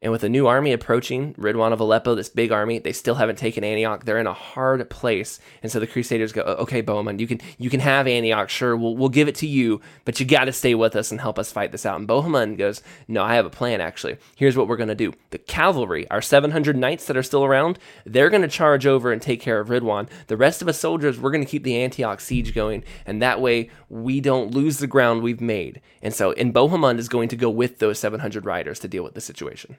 And 0.00 0.12
with 0.12 0.22
a 0.22 0.28
new 0.28 0.46
army 0.46 0.72
approaching, 0.72 1.34
Ridwan 1.34 1.72
of 1.72 1.80
Aleppo, 1.80 2.14
this 2.14 2.28
big 2.28 2.52
army, 2.52 2.78
they 2.78 2.92
still 2.92 3.16
haven't 3.16 3.34
taken 3.34 3.64
Antioch. 3.64 4.04
They're 4.04 4.18
in 4.18 4.28
a 4.28 4.32
hard 4.32 4.88
place. 4.90 5.40
And 5.60 5.72
so 5.72 5.80
the 5.80 5.88
Crusaders 5.88 6.30
go, 6.30 6.42
okay, 6.42 6.84
Bohemond, 6.84 7.18
you 7.18 7.26
can 7.26 7.40
you 7.58 7.68
can 7.68 7.80
have 7.80 8.06
Antioch, 8.06 8.48
sure, 8.48 8.76
we'll, 8.76 8.96
we'll 8.96 9.08
give 9.08 9.26
it 9.26 9.34
to 9.36 9.48
you, 9.48 9.80
but 10.04 10.20
you 10.20 10.26
got 10.26 10.44
to 10.44 10.52
stay 10.52 10.76
with 10.76 10.94
us 10.94 11.10
and 11.10 11.20
help 11.20 11.36
us 11.36 11.50
fight 11.50 11.72
this 11.72 11.84
out. 11.84 11.98
And 11.98 12.08
Bohemond 12.08 12.58
goes, 12.58 12.80
no, 13.08 13.24
I 13.24 13.34
have 13.34 13.44
a 13.44 13.50
plan, 13.50 13.80
actually. 13.80 14.18
Here's 14.36 14.56
what 14.56 14.68
we're 14.68 14.76
going 14.76 14.88
to 14.88 14.94
do. 14.94 15.14
The 15.30 15.38
cavalry, 15.38 16.08
our 16.12 16.22
700 16.22 16.76
knights 16.76 17.06
that 17.06 17.16
are 17.16 17.22
still 17.24 17.44
around, 17.44 17.80
they're 18.06 18.30
going 18.30 18.42
to 18.42 18.48
charge 18.48 18.86
over 18.86 19.10
and 19.10 19.20
take 19.20 19.40
care 19.40 19.58
of 19.58 19.66
Ridwan. 19.66 20.08
The 20.28 20.36
rest 20.36 20.62
of 20.62 20.68
us 20.68 20.78
soldiers, 20.78 21.18
we're 21.18 21.32
going 21.32 21.44
to 21.44 21.50
keep 21.50 21.64
the 21.64 21.82
Antioch 21.82 22.20
siege 22.20 22.54
going. 22.54 22.84
And 23.04 23.20
that 23.20 23.40
way, 23.40 23.68
we 23.88 24.20
don't 24.20 24.54
lose 24.54 24.78
the 24.78 24.86
ground 24.86 25.24
we've 25.24 25.40
made. 25.40 25.80
And 26.02 26.14
so, 26.14 26.30
and 26.34 26.54
Bohemond 26.54 27.00
is 27.00 27.08
going 27.08 27.30
to 27.30 27.36
go 27.36 27.50
with 27.50 27.80
those 27.80 27.98
700 27.98 28.44
riders 28.44 28.78
to 28.78 28.86
deal 28.86 29.02
with 29.02 29.14
the 29.14 29.20
situation. 29.20 29.76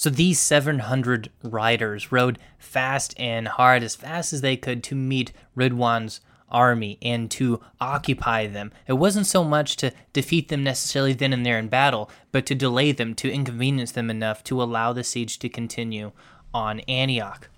So 0.00 0.08
these 0.08 0.40
700 0.40 1.30
riders 1.42 2.10
rode 2.10 2.38
fast 2.58 3.12
and 3.20 3.46
hard, 3.46 3.82
as 3.82 3.94
fast 3.94 4.32
as 4.32 4.40
they 4.40 4.56
could, 4.56 4.82
to 4.84 4.94
meet 4.94 5.34
Ridwan's 5.54 6.22
army 6.48 6.96
and 7.02 7.30
to 7.32 7.60
occupy 7.82 8.46
them. 8.46 8.72
It 8.86 8.94
wasn't 8.94 9.26
so 9.26 9.44
much 9.44 9.76
to 9.76 9.92
defeat 10.14 10.48
them 10.48 10.64
necessarily 10.64 11.12
then 11.12 11.34
and 11.34 11.44
there 11.44 11.58
in 11.58 11.68
battle, 11.68 12.10
but 12.32 12.46
to 12.46 12.54
delay 12.54 12.92
them, 12.92 13.14
to 13.16 13.30
inconvenience 13.30 13.92
them 13.92 14.08
enough 14.08 14.42
to 14.44 14.62
allow 14.62 14.94
the 14.94 15.04
siege 15.04 15.38
to 15.40 15.50
continue 15.50 16.12
on 16.54 16.80
Antioch. 16.88 17.50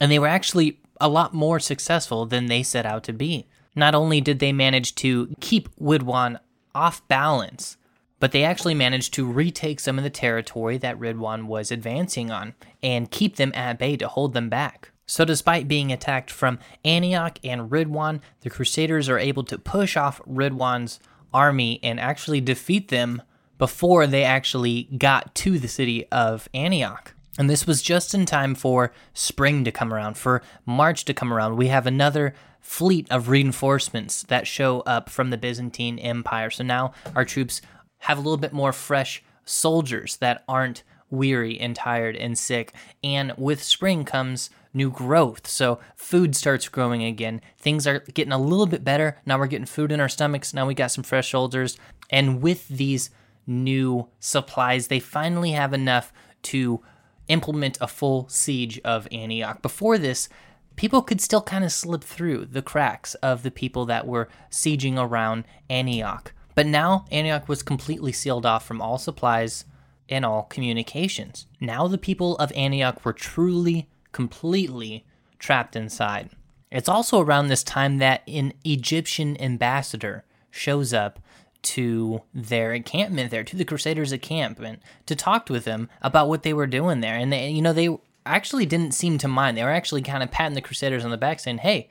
And 0.00 0.12
they 0.12 0.20
were 0.20 0.28
actually 0.28 0.78
a 1.00 1.08
lot 1.08 1.34
more 1.34 1.58
successful 1.58 2.26
than 2.26 2.46
they 2.46 2.62
set 2.62 2.86
out 2.86 3.02
to 3.02 3.12
be. 3.12 3.48
Not 3.74 3.96
only 3.96 4.20
did 4.20 4.38
they 4.38 4.52
manage 4.52 4.94
to 4.96 5.34
keep 5.40 5.68
Ridwan 5.80 6.38
off 6.76 7.06
balance, 7.08 7.76
but 8.22 8.30
they 8.30 8.44
actually 8.44 8.72
managed 8.72 9.12
to 9.12 9.26
retake 9.26 9.80
some 9.80 9.98
of 9.98 10.04
the 10.04 10.08
territory 10.08 10.78
that 10.78 10.96
Ridwan 10.96 11.46
was 11.46 11.72
advancing 11.72 12.30
on 12.30 12.54
and 12.80 13.10
keep 13.10 13.34
them 13.34 13.50
at 13.52 13.80
bay 13.80 13.96
to 13.96 14.06
hold 14.06 14.32
them 14.32 14.48
back. 14.48 14.92
So, 15.06 15.24
despite 15.24 15.66
being 15.66 15.90
attacked 15.90 16.30
from 16.30 16.60
Antioch 16.84 17.40
and 17.42 17.68
Ridwan, 17.68 18.20
the 18.42 18.48
Crusaders 18.48 19.08
are 19.08 19.18
able 19.18 19.42
to 19.42 19.58
push 19.58 19.96
off 19.96 20.20
Ridwan's 20.24 21.00
army 21.34 21.80
and 21.82 21.98
actually 21.98 22.40
defeat 22.40 22.90
them 22.90 23.22
before 23.58 24.06
they 24.06 24.22
actually 24.22 24.84
got 24.98 25.34
to 25.34 25.58
the 25.58 25.66
city 25.66 26.06
of 26.12 26.48
Antioch. 26.54 27.14
And 27.38 27.50
this 27.50 27.66
was 27.66 27.82
just 27.82 28.14
in 28.14 28.24
time 28.24 28.54
for 28.54 28.92
spring 29.14 29.64
to 29.64 29.72
come 29.72 29.92
around, 29.92 30.16
for 30.16 30.42
March 30.64 31.04
to 31.06 31.14
come 31.14 31.32
around. 31.32 31.56
We 31.56 31.66
have 31.68 31.88
another 31.88 32.36
fleet 32.60 33.08
of 33.10 33.28
reinforcements 33.28 34.22
that 34.22 34.46
show 34.46 34.82
up 34.82 35.10
from 35.10 35.30
the 35.30 35.36
Byzantine 35.36 35.98
Empire. 35.98 36.50
So 36.50 36.62
now 36.62 36.92
our 37.16 37.24
troops 37.24 37.60
have 38.02 38.18
a 38.18 38.20
little 38.20 38.36
bit 38.36 38.52
more 38.52 38.72
fresh 38.72 39.22
soldiers 39.44 40.16
that 40.16 40.44
aren't 40.48 40.82
weary 41.10 41.60
and 41.60 41.76
tired 41.76 42.16
and 42.16 42.38
sick. 42.38 42.72
And 43.04 43.32
with 43.36 43.62
spring 43.62 44.04
comes 44.04 44.50
new 44.74 44.90
growth. 44.90 45.46
So 45.46 45.78
food 45.94 46.34
starts 46.34 46.68
growing 46.68 47.04
again. 47.04 47.40
Things 47.58 47.86
are 47.86 48.00
getting 48.00 48.32
a 48.32 48.38
little 48.38 48.66
bit 48.66 48.82
better. 48.82 49.18
Now 49.26 49.38
we're 49.38 49.46
getting 49.46 49.66
food 49.66 49.92
in 49.92 50.00
our 50.00 50.08
stomachs. 50.08 50.54
Now 50.54 50.66
we 50.66 50.74
got 50.74 50.90
some 50.90 51.04
fresh 51.04 51.30
soldiers. 51.30 51.76
And 52.10 52.40
with 52.40 52.66
these 52.68 53.10
new 53.46 54.08
supplies, 54.18 54.88
they 54.88 55.00
finally 55.00 55.52
have 55.52 55.72
enough 55.72 56.12
to 56.42 56.80
implement 57.28 57.78
a 57.80 57.86
full 57.86 58.28
siege 58.28 58.80
of 58.84 59.06
Antioch. 59.12 59.62
Before 59.62 59.98
this, 59.98 60.28
people 60.76 61.02
could 61.02 61.20
still 61.20 61.42
kind 61.42 61.64
of 61.64 61.70
slip 61.72 62.02
through 62.02 62.46
the 62.46 62.62
cracks 62.62 63.14
of 63.16 63.42
the 63.42 63.50
people 63.50 63.84
that 63.86 64.06
were 64.06 64.28
sieging 64.50 64.98
around 64.98 65.44
Antioch. 65.68 66.32
But 66.54 66.66
now 66.66 67.06
Antioch 67.10 67.48
was 67.48 67.62
completely 67.62 68.12
sealed 68.12 68.46
off 68.46 68.66
from 68.66 68.80
all 68.80 68.98
supplies 68.98 69.64
and 70.08 70.24
all 70.24 70.44
communications. 70.44 71.46
Now 71.60 71.88
the 71.88 71.98
people 71.98 72.36
of 72.36 72.52
Antioch 72.52 73.04
were 73.04 73.12
truly, 73.12 73.88
completely 74.12 75.04
trapped 75.38 75.76
inside. 75.76 76.30
It's 76.70 76.88
also 76.88 77.20
around 77.20 77.48
this 77.48 77.62
time 77.62 77.98
that 77.98 78.22
an 78.26 78.54
Egyptian 78.64 79.40
ambassador 79.40 80.24
shows 80.50 80.92
up 80.92 81.18
to 81.62 82.22
their 82.34 82.72
encampment 82.72 83.30
there, 83.30 83.44
to 83.44 83.56
the 83.56 83.64
Crusaders' 83.64 84.12
encampment, 84.12 84.82
to 85.06 85.14
talk 85.14 85.48
with 85.48 85.64
them 85.64 85.88
about 86.00 86.28
what 86.28 86.42
they 86.42 86.52
were 86.52 86.66
doing 86.66 87.00
there. 87.00 87.14
And 87.14 87.32
they, 87.32 87.50
you 87.50 87.62
know, 87.62 87.72
they 87.72 87.96
actually 88.26 88.66
didn't 88.66 88.94
seem 88.94 89.18
to 89.18 89.28
mind. 89.28 89.56
They 89.56 89.62
were 89.62 89.70
actually 89.70 90.02
kind 90.02 90.22
of 90.22 90.30
patting 90.30 90.54
the 90.54 90.60
Crusaders 90.60 91.04
on 91.04 91.10
the 91.10 91.16
back, 91.16 91.40
saying, 91.40 91.58
"Hey, 91.58 91.88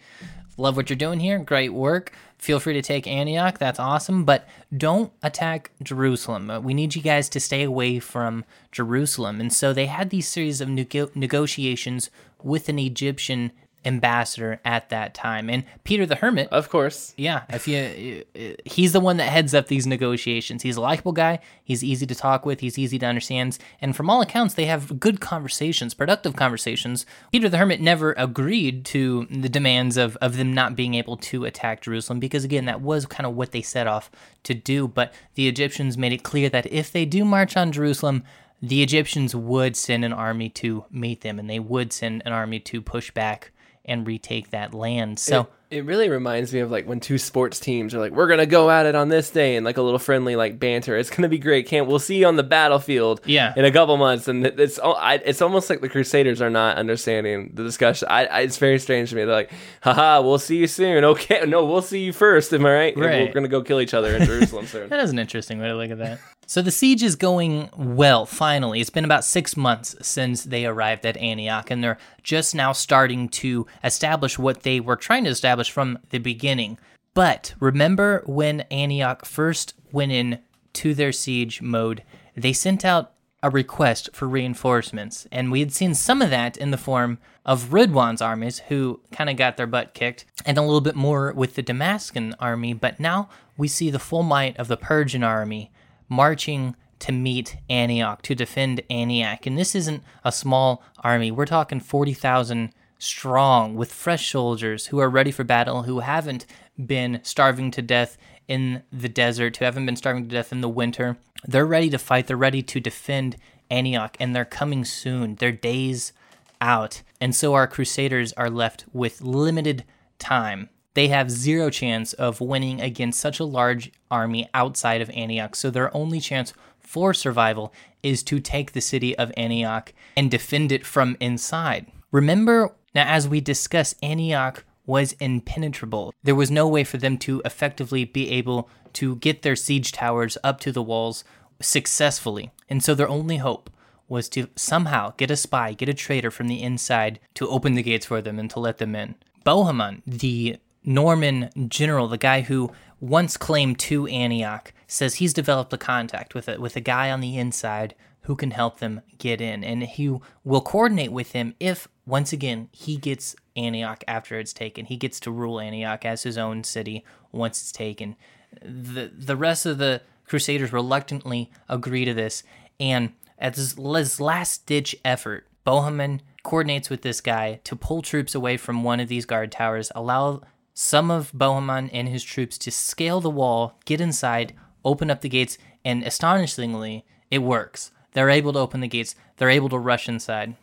love 0.58 0.76
what 0.76 0.90
you're 0.90 0.98
doing 0.98 1.20
here. 1.20 1.40
Great 1.40 1.74
work. 1.74 2.12
Feel 2.42 2.60
free 2.60 2.74
to 2.74 2.82
take 2.82 3.06
Antioch. 3.06 3.60
That's 3.60 3.80
awesome. 3.80 4.26
But 4.26 4.48
don't 4.76 5.14
attack 5.22 5.70
Jerusalem. 5.84 6.50
Uh, 6.50 6.60
We 6.60 6.74
need 6.74 6.96
you 6.96 7.02
guys 7.04 7.30
to 7.30 7.40
stay 7.40 7.62
away 7.62 8.00
from 8.00 8.46
Jerusalem. 8.72 9.40
And 9.40 9.54
so 9.54 9.74
they 9.74 9.86
had 9.86 10.10
these 10.10 10.28
series 10.28 10.60
of 10.60 10.68
nego- 10.68 11.12
negotiations 11.14 12.10
with 12.42 12.68
an 12.68 12.80
Egyptian 12.80 13.52
ambassador 13.84 14.60
at 14.64 14.90
that 14.90 15.14
time. 15.14 15.50
And 15.50 15.64
Peter 15.84 16.06
the 16.06 16.16
Hermit 16.16 16.50
Of 16.50 16.70
course. 16.70 17.14
yeah, 17.18 17.44
if 17.50 17.68
you, 17.68 18.24
he's 18.66 18.94
the 18.94 19.00
one 19.00 19.18
that 19.18 19.30
heads 19.30 19.54
up 19.54 19.68
these 19.68 19.88
negotiations. 19.88 20.64
He's 20.64 20.78
a 20.78 20.82
likable 20.82 21.12
guy. 21.14 21.40
He's 21.64 21.84
easy 21.84 22.06
to 22.06 22.16
talk 22.16 22.46
with. 22.46 22.60
He's 22.60 22.78
easy 22.78 23.00
to 23.00 23.06
understand, 23.06 23.58
and 23.80 23.96
from 23.96 24.10
all 24.10 24.22
accounts, 24.22 24.54
they 24.54 24.66
have 24.66 25.00
good 25.00 25.20
conversations, 25.20 25.94
productive 25.94 26.36
conversations. 26.36 27.06
Peter 27.32 27.50
the 27.50 27.58
Hermit 27.58 27.82
never 27.82 28.14
agreed 28.14 28.86
to 28.86 29.26
the 29.30 29.50
demands 29.50 29.98
of 29.98 30.16
of 30.18 30.38
them 30.38 30.54
not 30.54 30.76
being 30.76 30.94
able 30.94 31.18
to 31.18 31.46
attack 31.46 31.82
Jerusalem 31.82 32.20
because 32.20 32.44
again, 32.44 32.66
that 32.66 32.82
was 32.82 33.06
kind 33.06 33.26
of 33.26 33.36
what 33.36 33.52
they 33.52 33.62
set 33.62 33.88
off 33.88 34.12
to 34.44 34.54
do. 34.54 34.88
But 34.88 35.14
the 35.36 35.48
Egyptians 35.48 35.98
made 35.98 36.14
it 36.14 36.24
clear 36.24 36.50
that 36.50 36.72
if 36.72 36.92
they 36.92 37.06
do 37.06 37.26
march 37.26 37.58
on 37.58 37.72
Jerusalem. 37.72 38.24
The 38.64 38.84
Egyptians 38.84 39.36
would 39.36 39.76
send 39.76 40.06
an 40.06 40.14
army 40.14 40.48
to 40.50 40.86
meet 40.92 41.22
them, 41.22 41.40
and 41.40 41.50
they 41.50 41.58
would 41.58 41.92
send 41.92 42.22
an 42.28 42.32
army 42.32 42.60
to 42.60 42.80
push 42.80 43.10
back 43.10 43.52
and 43.86 44.06
retake 44.06 44.52
that 44.52 44.74
land. 44.74 45.18
So, 45.20 45.42
It, 45.70 45.78
it 45.78 45.86
really 45.86 46.10
reminds 46.10 46.54
me 46.54 46.60
of 46.60 46.70
like 46.70 46.86
when 46.86 47.00
two 47.00 47.18
sports 47.18 47.60
teams 47.60 47.96
are 47.96 48.00
like, 48.00 48.12
"We're 48.12 48.28
gonna 48.28 48.46
go 48.46 48.70
at 48.70 48.86
it 48.86 48.94
on 48.94 49.10
this 49.10 49.30
day," 49.30 49.56
and 49.56 49.66
like 49.66 49.78
a 49.78 49.82
little 49.82 50.00
friendly 50.00 50.36
like 50.36 50.60
banter. 50.60 50.98
It's 50.98 51.10
gonna 51.10 51.30
be 51.30 51.40
great. 51.40 51.66
Can't 51.68 51.88
we'll 51.88 51.98
see 52.00 52.18
you 52.18 52.28
on 52.28 52.36
the 52.36 52.44
battlefield? 52.44 53.22
Yeah. 53.26 53.54
in 53.56 53.66
a 53.66 53.72
couple 53.72 53.96
months. 53.98 54.28
And 54.28 54.46
it's 54.46 54.80
I, 54.84 55.16
it's 55.26 55.42
almost 55.42 55.70
like 55.70 55.82
the 55.82 55.90
Crusaders 55.90 56.42
are 56.42 56.50
not 56.50 56.78
understanding 56.78 57.52
the 57.54 57.64
discussion. 57.64 58.08
I, 58.12 58.26
I 58.26 58.40
it's 58.42 58.58
very 58.58 58.80
strange 58.80 59.10
to 59.12 59.16
me. 59.16 59.24
They're 59.24 59.34
like, 59.34 59.52
"Haha, 59.82 60.22
we'll 60.22 60.40
see 60.40 60.58
you 60.58 60.68
soon." 60.68 61.04
Okay, 61.06 61.46
no, 61.48 61.66
we'll 61.66 61.82
see 61.82 62.04
you 62.04 62.14
first. 62.14 62.54
Am 62.54 62.66
I 62.66 62.74
right? 62.74 62.96
And 62.96 63.04
We're 63.04 63.32
gonna 63.32 63.48
go 63.48 63.62
kill 63.62 63.80
each 63.82 63.94
other 63.94 64.16
in 64.16 64.26
Jerusalem 64.26 64.68
soon. 64.68 64.90
That 64.90 65.00
is 65.00 65.12
an 65.12 65.20
interesting 65.20 65.60
way 65.60 65.68
to 65.68 65.76
look 65.76 65.90
at 65.92 65.98
that. 66.00 66.20
So 66.48 66.62
the 66.62 66.72
siege 66.72 67.02
is 67.02 67.16
going 67.16 67.70
well, 67.78 68.26
finally. 68.26 68.82
It's 68.82 68.90
been 68.90 69.06
about 69.06 69.24
six 69.24 69.56
months 69.56 69.96
since 70.02 70.44
they 70.44 70.66
arrived 70.66 71.06
at 71.06 71.16
Antioch, 71.18 71.72
and 71.72 71.84
they're 71.84 71.98
just 72.24 72.54
now 72.54 72.74
starting 72.74 73.30
to 73.30 73.68
establish 73.84 74.38
what 74.38 74.64
they 74.64 74.80
were 74.80 74.98
trying 74.98 75.24
to 75.24 75.30
establish 75.30 75.72
from 75.72 76.00
the 76.10 76.20
beginning. 76.20 76.78
But 77.14 77.54
remember 77.60 78.24
when 78.26 78.62
Antioch 78.72 79.26
first 79.26 79.76
went 79.92 80.12
in 80.12 80.40
to 80.74 80.94
their 80.94 81.12
siege 81.12 81.62
mode, 81.62 82.04
they 82.36 82.54
sent 82.54 82.84
out 82.84 83.14
a 83.44 83.50
request 83.50 84.10
for 84.14 84.28
reinforcements, 84.28 85.28
and 85.32 85.52
we 85.52 85.62
had 85.62 85.74
seen 85.74 85.96
some 85.96 86.22
of 86.22 86.30
that 86.30 86.58
in 86.58 86.72
the 86.72 86.78
form 86.78 87.18
of 87.46 87.72
Ridwan's 87.72 88.22
armies, 88.22 88.60
who 88.68 89.02
kind 89.12 89.30
of 89.30 89.36
got 89.36 89.58
their 89.58 89.68
butt 89.68 89.94
kicked, 89.94 90.26
and 90.46 90.58
a 90.58 90.62
little 90.62 90.82
bit 90.82 90.96
more 90.96 91.34
with 91.34 91.56
the 91.56 91.64
Damascus 91.64 92.36
army. 92.40 92.74
But 92.74 93.00
now 93.00 93.30
we 93.58 93.68
see 93.68 93.90
the 93.90 94.00
full 94.00 94.24
might 94.24 94.56
of 94.58 94.68
the 94.68 94.78
Persian 94.78 95.24
army 95.24 95.72
marching 96.12 96.76
to 97.00 97.12
meet 97.12 97.58
Antioch, 97.70 98.22
to 98.22 98.36
defend 98.36 98.82
Antioch. 98.90 99.48
And 99.48 99.58
this 99.58 99.74
isn't 99.74 100.04
a 100.24 100.32
small 100.32 100.84
army. 101.04 101.32
We're 101.32 101.46
talking 101.46 101.80
40,000 101.80 102.72
strong 103.00 103.74
with 103.76 103.92
fresh 103.92 104.30
soldiers 104.30 104.88
who 104.88 105.00
are 105.00 105.10
ready 105.10 105.32
for 105.32 105.44
battle, 105.44 105.84
who 105.84 106.02
haven't 106.02 106.46
been 106.78 107.22
starving 107.24 107.72
to 107.72 107.82
death 107.82 108.18
in 108.48 108.84
the 108.92 109.10
desert, 109.10 109.58
who 109.58 109.66
haven't 109.66 109.88
been 109.88 109.96
starving 109.96 110.28
to 110.28 110.36
death 110.36 110.52
in 110.52 110.62
the 110.62 110.70
winter. 110.70 111.18
They're 111.46 111.66
ready 111.66 111.90
to 111.90 111.98
fight, 111.98 112.28
they're 112.28 112.38
ready 112.38 112.62
to 112.62 112.80
defend 112.80 113.38
Antioch, 113.72 114.16
and 114.20 114.36
they're 114.36 114.46
coming 114.46 114.86
soon. 114.86 115.36
Their 115.36 115.54
days 115.54 116.14
out. 116.60 117.02
And 117.20 117.34
so 117.34 117.54
our 117.54 117.68
Crusaders 117.68 118.34
are 118.34 118.50
left 118.50 118.86
with 118.94 119.22
limited 119.22 119.86
time. 120.20 120.70
They 120.94 121.08
have 121.08 121.32
zero 121.32 121.70
chance 121.70 122.14
of 122.14 122.42
winning 122.42 122.82
against 122.82 123.20
such 123.20 123.40
a 123.40 123.46
large 123.46 123.92
army 124.10 124.50
outside 124.54 125.02
of 125.02 125.10
Antioch. 125.12 125.56
So 125.56 125.70
their 125.70 125.96
only 125.96 126.20
chance 126.20 126.54
for 126.80 127.14
survival 127.14 127.74
is 128.04 128.24
to 128.24 128.40
take 128.40 128.74
the 128.74 128.82
city 128.82 129.18
of 129.18 129.32
Antioch 129.38 129.94
and 130.18 130.30
defend 130.30 130.72
it 130.72 130.86
from 130.86 131.16
inside. 131.20 131.88
Remember, 132.12 132.76
now 132.94 133.06
as 133.08 133.28
we 133.28 133.40
discuss, 133.40 133.96
Antioch 134.04 134.66
was 134.86 135.14
impenetrable. 135.14 136.14
There 136.24 136.36
was 136.36 136.52
no 136.52 136.68
way 136.68 136.84
for 136.84 136.98
them 136.98 137.18
to 137.20 137.42
effectively 137.46 138.04
be 138.04 138.30
able 138.32 138.70
to 138.94 139.16
get 139.18 139.42
their 139.42 139.56
siege 139.56 139.94
towers 139.94 140.38
up 140.44 140.60
to 140.62 140.72
the 140.72 140.84
walls 140.84 141.24
successfully. 141.62 142.52
And 142.68 142.84
so 142.84 142.94
their 142.94 143.08
only 143.08 143.38
hope 143.38 143.70
was 144.10 144.28
to 144.30 144.48
somehow 144.58 145.14
get 145.16 145.32
a 145.32 145.38
spy, 145.38 145.72
get 145.72 145.88
a 145.88 145.94
traitor 145.94 146.32
from 146.32 146.50
the 146.50 146.62
inside 146.62 147.20
to 147.36 147.48
open 147.48 147.76
the 147.76 147.84
gates 147.84 148.08
for 148.08 148.22
them 148.22 148.38
and 148.38 148.50
to 148.50 148.60
let 148.60 148.80
them 148.80 148.94
in. 148.94 149.16
Bohemond, 149.46 150.02
the 150.06 150.58
Norman 150.84 151.50
general, 151.68 152.08
the 152.08 152.18
guy 152.18 152.42
who 152.42 152.72
once 153.00 153.38
claimed 153.38 153.80
to 153.80 154.08
Antioch, 154.08 154.74
says 154.88 155.16
he's 155.16 155.34
developed 155.34 155.74
a 155.74 155.78
contact 155.78 156.34
with 156.36 156.48
a, 156.48 156.60
with 156.60 156.76
a 156.76 156.82
guy 156.82 157.10
on 157.12 157.22
the 157.22 157.38
inside 157.38 157.96
who 158.22 158.36
can 158.36 158.52
help 158.52 158.80
them 158.80 159.02
get 159.18 159.42
in. 159.42 159.64
And 159.64 159.84
he 159.84 160.18
will 160.44 160.62
coordinate 160.62 161.12
with 161.12 161.32
him 161.32 161.56
if, 161.60 161.88
once 162.06 162.32
again, 162.32 162.70
he 162.72 162.98
gets 162.98 163.36
Antioch 163.56 164.04
after 164.08 164.38
it's 164.40 164.54
taken. 164.54 164.86
He 164.86 164.98
gets 164.98 165.20
to 165.22 165.32
rule 165.32 165.60
Antioch 165.60 166.06
as 166.06 166.24
his 166.24 166.38
own 166.38 166.64
city 166.64 167.04
once 167.32 167.62
it's 167.62 167.72
taken. 167.72 168.16
The, 168.62 169.12
the 169.14 169.36
rest 169.36 169.66
of 169.66 169.78
the 169.78 170.02
Crusaders 170.26 170.72
reluctantly 170.72 171.52
agree 171.68 172.06
to 172.06 172.14
this. 172.14 172.44
And 172.80 173.14
as 173.38 173.58
his 173.58 174.20
last 174.20 174.66
ditch 174.66 174.96
effort, 175.04 175.48
Bohemond 175.66 176.22
coordinates 176.44 176.90
with 176.90 177.02
this 177.02 177.22
guy 177.22 177.60
to 177.64 177.76
pull 177.76 178.02
troops 178.02 178.34
away 178.34 178.58
from 178.58 178.84
one 178.84 179.00
of 179.00 179.08
these 179.08 179.26
guard 179.26 179.52
towers, 179.52 179.92
allow 179.96 180.42
some 180.82 181.12
of 181.12 181.32
Bohemond 181.32 181.92
and 181.94 182.10
his 182.10 182.24
troops 182.24 182.58
to 182.58 182.72
scale 182.72 183.22
the 183.22 183.30
wall, 183.30 183.78
get 183.86 184.02
inside, 184.02 184.54
open 184.84 185.12
up 185.12 185.22
the 185.22 185.30
gates, 185.30 185.60
and 185.86 186.04
astonishingly, 186.04 187.06
it 187.30 187.38
works. 187.38 187.92
They're 188.14 188.32
able 188.32 188.52
to 188.54 188.60
open 188.60 188.82
the 188.82 188.88
gates, 188.88 189.16
they're 189.38 189.52
able 189.52 189.70
to 189.70 189.78
rush 189.78 190.10
inside. 190.10 190.56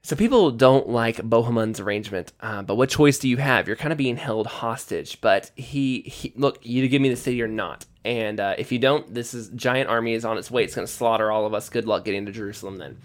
So 0.00 0.14
people 0.14 0.52
don't 0.52 0.88
like 0.88 1.16
Bohemond's 1.16 1.80
arrangement, 1.80 2.32
uh, 2.40 2.62
but 2.62 2.76
what 2.76 2.88
choice 2.88 3.18
do 3.18 3.28
you 3.28 3.36
have? 3.38 3.66
You're 3.66 3.76
kind 3.76 3.90
of 3.92 3.98
being 3.98 4.16
held 4.16 4.46
hostage. 4.46 5.20
But 5.20 5.50
he, 5.56 6.02
he 6.02 6.32
look, 6.36 6.64
you 6.64 6.86
give 6.88 7.02
me 7.02 7.08
the 7.08 7.16
city 7.16 7.42
or 7.42 7.48
not. 7.48 7.84
And 8.04 8.38
uh, 8.38 8.54
if 8.58 8.70
you 8.70 8.78
don't, 8.78 9.12
this 9.12 9.34
is 9.34 9.48
giant 9.50 9.88
army 9.88 10.14
is 10.14 10.24
on 10.24 10.38
its 10.38 10.50
way. 10.52 10.62
It's 10.62 10.74
going 10.74 10.86
to 10.86 10.92
slaughter 10.92 11.30
all 11.32 11.46
of 11.46 11.54
us. 11.54 11.68
Good 11.68 11.86
luck 11.86 12.04
getting 12.04 12.26
to 12.26 12.32
Jerusalem 12.32 12.76
then. 12.76 12.98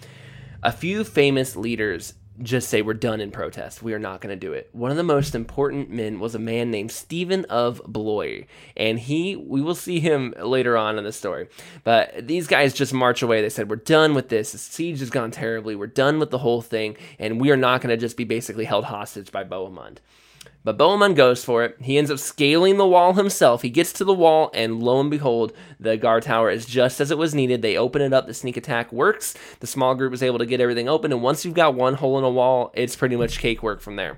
A 0.64 0.72
few 0.72 1.04
famous 1.04 1.56
leaders 1.56 2.14
just 2.42 2.70
say 2.70 2.82
we're 2.82 2.94
done 2.94 3.20
in 3.20 3.32
protest. 3.32 3.82
We 3.82 3.94
are 3.94 4.00
not 4.00 4.22
going 4.22 4.38
to 4.38 4.40
do 4.40 4.54
it. 4.54 4.70
One 4.72 4.92
of 4.92 4.98
the 4.98 5.04
most 5.04 5.36
important 5.36 5.90
men 5.90 6.20
was 6.20 6.36
a 6.36 6.40
man 6.40 6.72
named 6.72 6.92
Stephen 6.92 7.46
of 7.46 7.82
Blois, 7.86 8.44
and 8.76 9.00
he 9.00 9.36
we 9.36 9.62
will 9.62 9.76
see 9.76 10.00
him 10.00 10.34
later 10.40 10.78
on 10.78 10.98
in 10.98 11.04
the 11.04 11.12
story. 11.12 11.48
But 11.84 12.28
these 12.28 12.48
guys 12.48 12.74
just 12.74 12.94
march 12.94 13.22
away. 13.22 13.42
They 13.42 13.50
said 13.50 13.70
we're 13.70 13.78
done 13.78 14.14
with 14.14 14.30
this. 14.30 14.52
The 14.52 14.58
siege 14.58 15.00
has 15.00 15.10
gone 15.10 15.32
terribly. 15.32 15.76
We're 15.76 15.88
done 15.88 16.20
with 16.20 16.30
the 16.30 16.40
whole 16.40 16.62
thing, 16.62 16.98
and 17.20 17.42
we 17.42 17.52
are 17.52 17.58
not 17.58 17.82
going 17.82 17.90
to 17.90 17.98
just 17.98 18.18
be 18.18 18.24
basically 18.24 18.66
held 18.66 18.86
hostage 18.86 19.32
by 19.32 19.44
Bohemond. 19.44 19.98
But 20.68 20.78
Bohemond 20.78 21.16
goes 21.16 21.46
for 21.46 21.64
it. 21.64 21.78
He 21.80 21.98
ends 21.98 22.12
up 22.12 22.20
scaling 22.20 22.76
the 22.76 22.86
wall 22.86 23.14
himself. 23.14 23.62
He 23.62 23.70
gets 23.70 23.94
to 23.94 24.04
the 24.04 24.14
wall, 24.14 24.52
and 24.54 24.84
lo 24.84 25.00
and 25.00 25.10
behold, 25.10 25.54
the 25.80 25.96
guard 25.96 26.24
tower 26.24 26.50
is 26.50 26.66
just 26.66 27.00
as 27.00 27.10
it 27.10 27.18
was 27.18 27.34
needed. 27.34 27.62
They 27.62 27.78
open 27.78 28.02
it 28.02 28.12
up. 28.12 28.28
The 28.28 28.34
sneak 28.34 28.58
attack 28.58 28.92
works. 28.92 29.34
The 29.62 29.66
small 29.66 29.96
group 29.96 30.12
is 30.12 30.22
able 30.22 30.40
to 30.40 30.46
get 30.46 30.60
everything 30.60 30.90
open. 30.90 31.14
And 31.14 31.22
once 31.22 31.46
you've 31.46 31.54
got 31.54 31.74
one 31.74 31.94
hole 31.94 32.18
in 32.18 32.26
a 32.26 32.30
wall, 32.30 32.74
it's 32.74 32.98
pretty 32.98 33.16
much 33.16 33.42
cakework 33.42 33.80
from 33.80 33.96
there. 33.96 34.18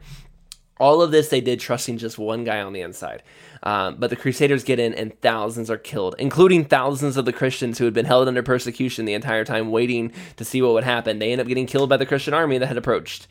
All 0.79 1.03
of 1.03 1.12
this 1.12 1.29
they 1.29 1.39
did 1.39 1.59
trusting 1.59 1.99
just 1.99 2.17
one 2.17 2.43
guy 2.45 2.62
on 2.62 2.73
the 2.73 2.81
inside. 2.81 3.21
Um, 3.62 3.97
but 3.99 4.09
the 4.09 4.15
Crusaders 4.15 4.63
get 4.63 4.79
in, 4.79 4.95
and 4.95 5.21
thousands 5.21 5.69
are 5.69 5.77
killed, 5.77 6.15
including 6.17 6.65
thousands 6.65 7.15
of 7.15 7.25
the 7.25 7.33
Christians 7.33 7.77
who 7.77 7.85
had 7.85 7.93
been 7.93 8.07
held 8.07 8.27
under 8.27 8.41
persecution 8.41 9.05
the 9.05 9.13
entire 9.13 9.45
time, 9.45 9.69
waiting 9.69 10.13
to 10.38 10.43
see 10.43 10.63
what 10.63 10.73
would 10.73 10.83
happen. 10.83 11.19
They 11.19 11.31
end 11.31 11.41
up 11.41 11.47
getting 11.47 11.67
killed 11.67 11.89
by 11.89 11.97
the 11.97 12.07
Christian 12.07 12.33
army 12.33 12.57
that 12.57 12.65
had 12.65 12.77
approached 12.77 13.27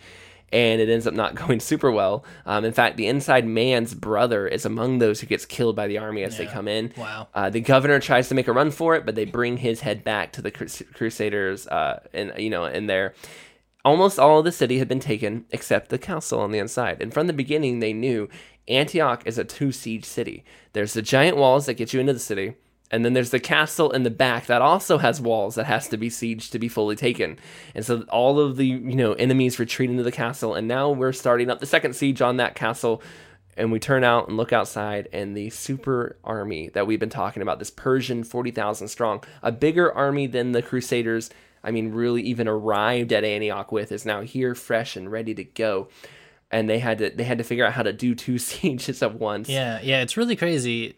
and 0.53 0.81
it 0.81 0.89
ends 0.89 1.07
up 1.07 1.15
not 1.15 1.35
going 1.47 1.61
super 1.61 1.91
well. 1.91 2.25
Um, 2.47 2.65
in 2.65 2.73
fact, 2.73 2.97
the 2.97 3.07
inside 3.07 3.47
man's 3.47 3.95
brother 3.95 4.47
is 4.47 4.65
among 4.65 4.99
those 4.99 5.21
who 5.21 5.27
gets 5.27 5.45
killed 5.45 5.77
by 5.77 5.87
the 5.87 5.99
army 5.99 6.23
as 6.23 6.39
they 6.39 6.47
come 6.47 6.69
in. 6.69 6.93
Wow. 6.97 7.29
Uh, 7.35 7.51
the 7.51 7.61
governor 7.61 8.01
tries 8.01 8.29
to 8.29 8.35
make 8.35 8.49
a 8.49 8.53
run 8.53 8.71
for 8.71 8.95
it, 8.95 9.05
but 9.07 9.15
they 9.15 9.25
bring 9.25 9.59
his 9.59 9.81
head 9.81 10.05
back 10.05 10.33
to 10.33 10.43
the 10.43 10.51
Crus- 10.51 10.83
Crusaders, 10.95 11.67
uh, 11.69 12.01
and 12.13 12.33
you 12.39 12.51
know, 12.51 12.65
in 12.65 12.87
there. 12.87 13.15
Almost 13.85 14.19
all 14.19 14.41
of 14.41 14.45
the 14.45 14.53
city 14.53 14.79
had 14.79 14.89
been 14.89 15.01
taken 15.01 15.47
except 15.51 15.89
the 15.89 15.99
castle 15.99 16.41
on 16.41 16.51
the 16.51 16.59
inside. 16.59 17.01
And 17.01 17.15
from 17.15 17.27
the 17.27 17.33
beginning, 17.33 17.79
they 17.79 17.93
knew 17.93 18.29
Antioch 18.67 19.23
is 19.25 19.39
a 19.39 19.45
two 19.45 19.73
siege 19.73 20.05
city. 20.05 20.45
There's 20.73 20.93
the 20.93 21.03
giant 21.03 21.37
walls 21.37 21.67
that 21.67 21.75
get 21.75 21.93
you 21.93 22.01
into 22.01 22.13
the 22.13 22.19
city, 22.19 22.55
and 22.91 23.05
then 23.05 23.13
there's 23.13 23.31
the 23.31 23.41
castle 23.41 23.91
in 23.91 24.03
the 24.03 24.11
back 24.11 24.47
that 24.47 24.63
also 24.63 24.99
has 24.99 25.21
walls 25.21 25.57
that 25.57 25.67
has 25.67 25.89
to 25.89 25.97
be 25.97 26.09
sieged 26.09 26.51
to 26.51 26.59
be 26.59 26.69
fully 26.69 26.97
taken. 26.97 27.39
And 27.75 27.85
so 27.85 28.03
all 28.09 28.41
of 28.41 28.57
the 28.57 28.67
you 28.67 28.97
know 28.97 29.13
enemies 29.15 29.59
retreat 29.59 29.91
into 29.91 30.03
the 30.03 30.13
castle, 30.13 30.55
and 30.55 30.67
now 30.67 30.91
we're 30.91 31.13
starting 31.13 31.51
up 31.51 31.61
the 31.61 31.67
second 31.67 31.95
siege 31.95 32.23
on 32.23 32.37
that 32.39 32.55
castle. 32.55 33.03
And 33.57 33.73
we 33.73 33.81
turn 33.81 34.05
out 34.05 34.29
and 34.29 34.37
look 34.37 34.53
outside, 34.53 35.09
and 35.13 35.37
the 35.37 35.51
super 35.51 36.17
army 36.23 36.69
that 36.75 36.87
we've 36.87 37.01
been 37.01 37.11
talking 37.11 37.43
about, 37.43 37.59
this 37.59 37.73
Persian 37.73 38.23
40,000 38.23 38.87
strong, 38.87 39.25
a 39.43 39.51
bigger 39.51 39.93
army 39.93 40.29
than 40.29 40.53
the 40.53 40.63
Crusaders, 40.63 41.29
I 41.65 41.73
mean, 41.73 41.91
really 41.91 42.23
even 42.23 42.47
arrived 42.47 43.13
at 43.13 43.25
Antioch 43.25 43.73
with, 43.73 43.91
is 43.91 44.07
now 44.07 44.21
here, 44.21 44.55
fresh 44.55 44.95
and 44.95 45.11
ready 45.11 45.35
to 45.35 45.43
go. 45.43 45.89
and 46.53 46.71
they 46.71 46.79
had 46.79 46.99
to 46.99 47.11
they 47.11 47.25
had 47.25 47.39
to 47.39 47.45
figure 47.45 47.65
out 47.65 47.73
how 47.73 47.83
to 47.83 47.93
do 47.93 48.15
two 48.15 48.39
sieges 48.49 49.03
at 49.03 49.15
once. 49.17 49.49
Yeah, 49.49 49.81
yeah, 49.83 50.03
it's 50.03 50.17
really 50.17 50.37
crazy 50.37 50.95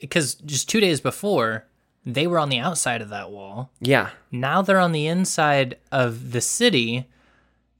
because 0.00 0.34
just 0.34 0.68
two 0.68 0.80
days 0.80 1.00
before 1.00 1.66
they 2.06 2.26
were 2.26 2.38
on 2.38 2.50
the 2.50 2.58
outside 2.58 3.00
of 3.00 3.08
that 3.08 3.30
wall. 3.30 3.70
Yeah. 3.80 4.10
Now 4.30 4.62
they're 4.62 4.78
on 4.78 4.92
the 4.92 5.06
inside 5.06 5.78
of 5.90 6.32
the 6.32 6.40
city, 6.40 7.06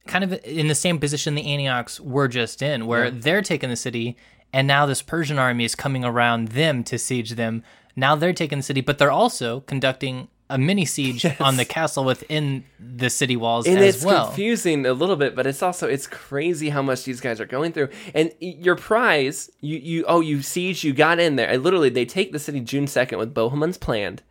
kind 0.07 0.23
of 0.23 0.33
in 0.43 0.67
the 0.67 0.75
same 0.75 0.99
position 0.99 1.35
the 1.35 1.51
Antiochs 1.51 1.99
were 1.99 2.27
just 2.27 2.61
in, 2.61 2.87
where 2.87 3.11
they're 3.11 3.41
taking 3.41 3.69
the 3.69 3.75
city, 3.75 4.17
and 4.51 4.67
now 4.67 4.85
this 4.85 5.01
Persian 5.01 5.37
army 5.37 5.65
is 5.65 5.75
coming 5.75 6.03
around 6.03 6.49
them 6.49 6.83
to 6.85 6.97
siege 6.97 7.31
them. 7.31 7.63
Now 7.95 8.15
they're 8.15 8.33
taking 8.33 8.59
the 8.59 8.63
city, 8.63 8.81
but 8.81 8.97
they're 8.97 9.11
also 9.11 9.61
conducting 9.61 10.27
a 10.49 10.57
mini 10.57 10.85
siege 10.85 11.25
on 11.39 11.57
the 11.57 11.65
castle 11.65 12.03
within 12.03 12.63
the 12.79 13.09
city 13.09 13.35
walls 13.35 13.65
and 13.65 13.79
as 13.79 13.95
it's 13.95 14.05
well. 14.05 14.27
confusing 14.27 14.85
a 14.85 14.93
little 14.93 15.15
bit 15.15 15.35
but 15.35 15.47
it's 15.47 15.63
also 15.63 15.87
it's 15.87 16.07
crazy 16.07 16.69
how 16.69 16.81
much 16.81 17.03
these 17.03 17.19
guys 17.19 17.41
are 17.41 17.45
going 17.45 17.71
through. 17.71 17.89
And 18.13 18.31
your 18.39 18.75
prize 18.75 19.49
you 19.59 19.77
you 19.77 20.05
oh 20.07 20.21
you 20.21 20.41
siege 20.41 20.83
you 20.83 20.93
got 20.93 21.19
in 21.19 21.35
there. 21.35 21.49
And 21.49 21.63
literally 21.63 21.89
they 21.89 22.05
take 22.05 22.31
the 22.31 22.39
city 22.39 22.59
june 22.59 22.85
2nd 22.85 23.17
with 23.17 23.33
bohemund's 23.33 23.77
planned. 23.77 24.21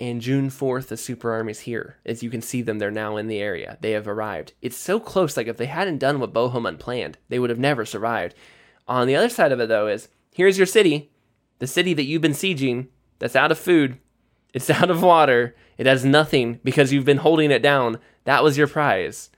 And 0.00 0.20
june 0.20 0.48
4th 0.48 0.88
the 0.88 0.96
super 0.96 1.32
army's 1.32 1.60
here. 1.60 1.96
As 2.06 2.22
you 2.22 2.30
can 2.30 2.42
see 2.42 2.62
them 2.62 2.78
they're 2.78 2.90
now 2.90 3.16
in 3.16 3.26
the 3.26 3.40
area. 3.40 3.78
They 3.80 3.92
have 3.92 4.06
arrived. 4.06 4.52
It's 4.62 4.76
so 4.76 5.00
close 5.00 5.36
like 5.36 5.48
if 5.48 5.56
they 5.56 5.66
hadn't 5.66 5.98
done 5.98 6.20
what 6.20 6.32
bohemund 6.32 6.78
planned 6.78 7.18
they 7.28 7.38
would 7.40 7.50
have 7.50 7.58
never 7.58 7.84
survived. 7.84 8.34
On 8.86 9.06
the 9.06 9.16
other 9.16 9.28
side 9.28 9.50
of 9.50 9.58
it 9.58 9.68
though 9.68 9.88
is 9.88 10.08
here's 10.32 10.56
your 10.56 10.66
city. 10.66 11.10
The 11.58 11.66
city 11.66 11.94
that 11.94 12.04
you've 12.04 12.22
been 12.22 12.32
sieging 12.32 12.86
that's 13.18 13.34
out 13.34 13.50
of 13.50 13.58
food 13.58 13.98
it's 14.54 14.70
out 14.70 14.90
of 14.90 15.02
water. 15.02 15.54
It 15.76 15.86
has 15.86 16.04
nothing 16.04 16.60
because 16.64 16.92
you've 16.92 17.04
been 17.04 17.18
holding 17.18 17.50
it 17.50 17.62
down. 17.62 17.98
That 18.24 18.42
was 18.42 18.58
your 18.58 18.66
prize. 18.66 19.30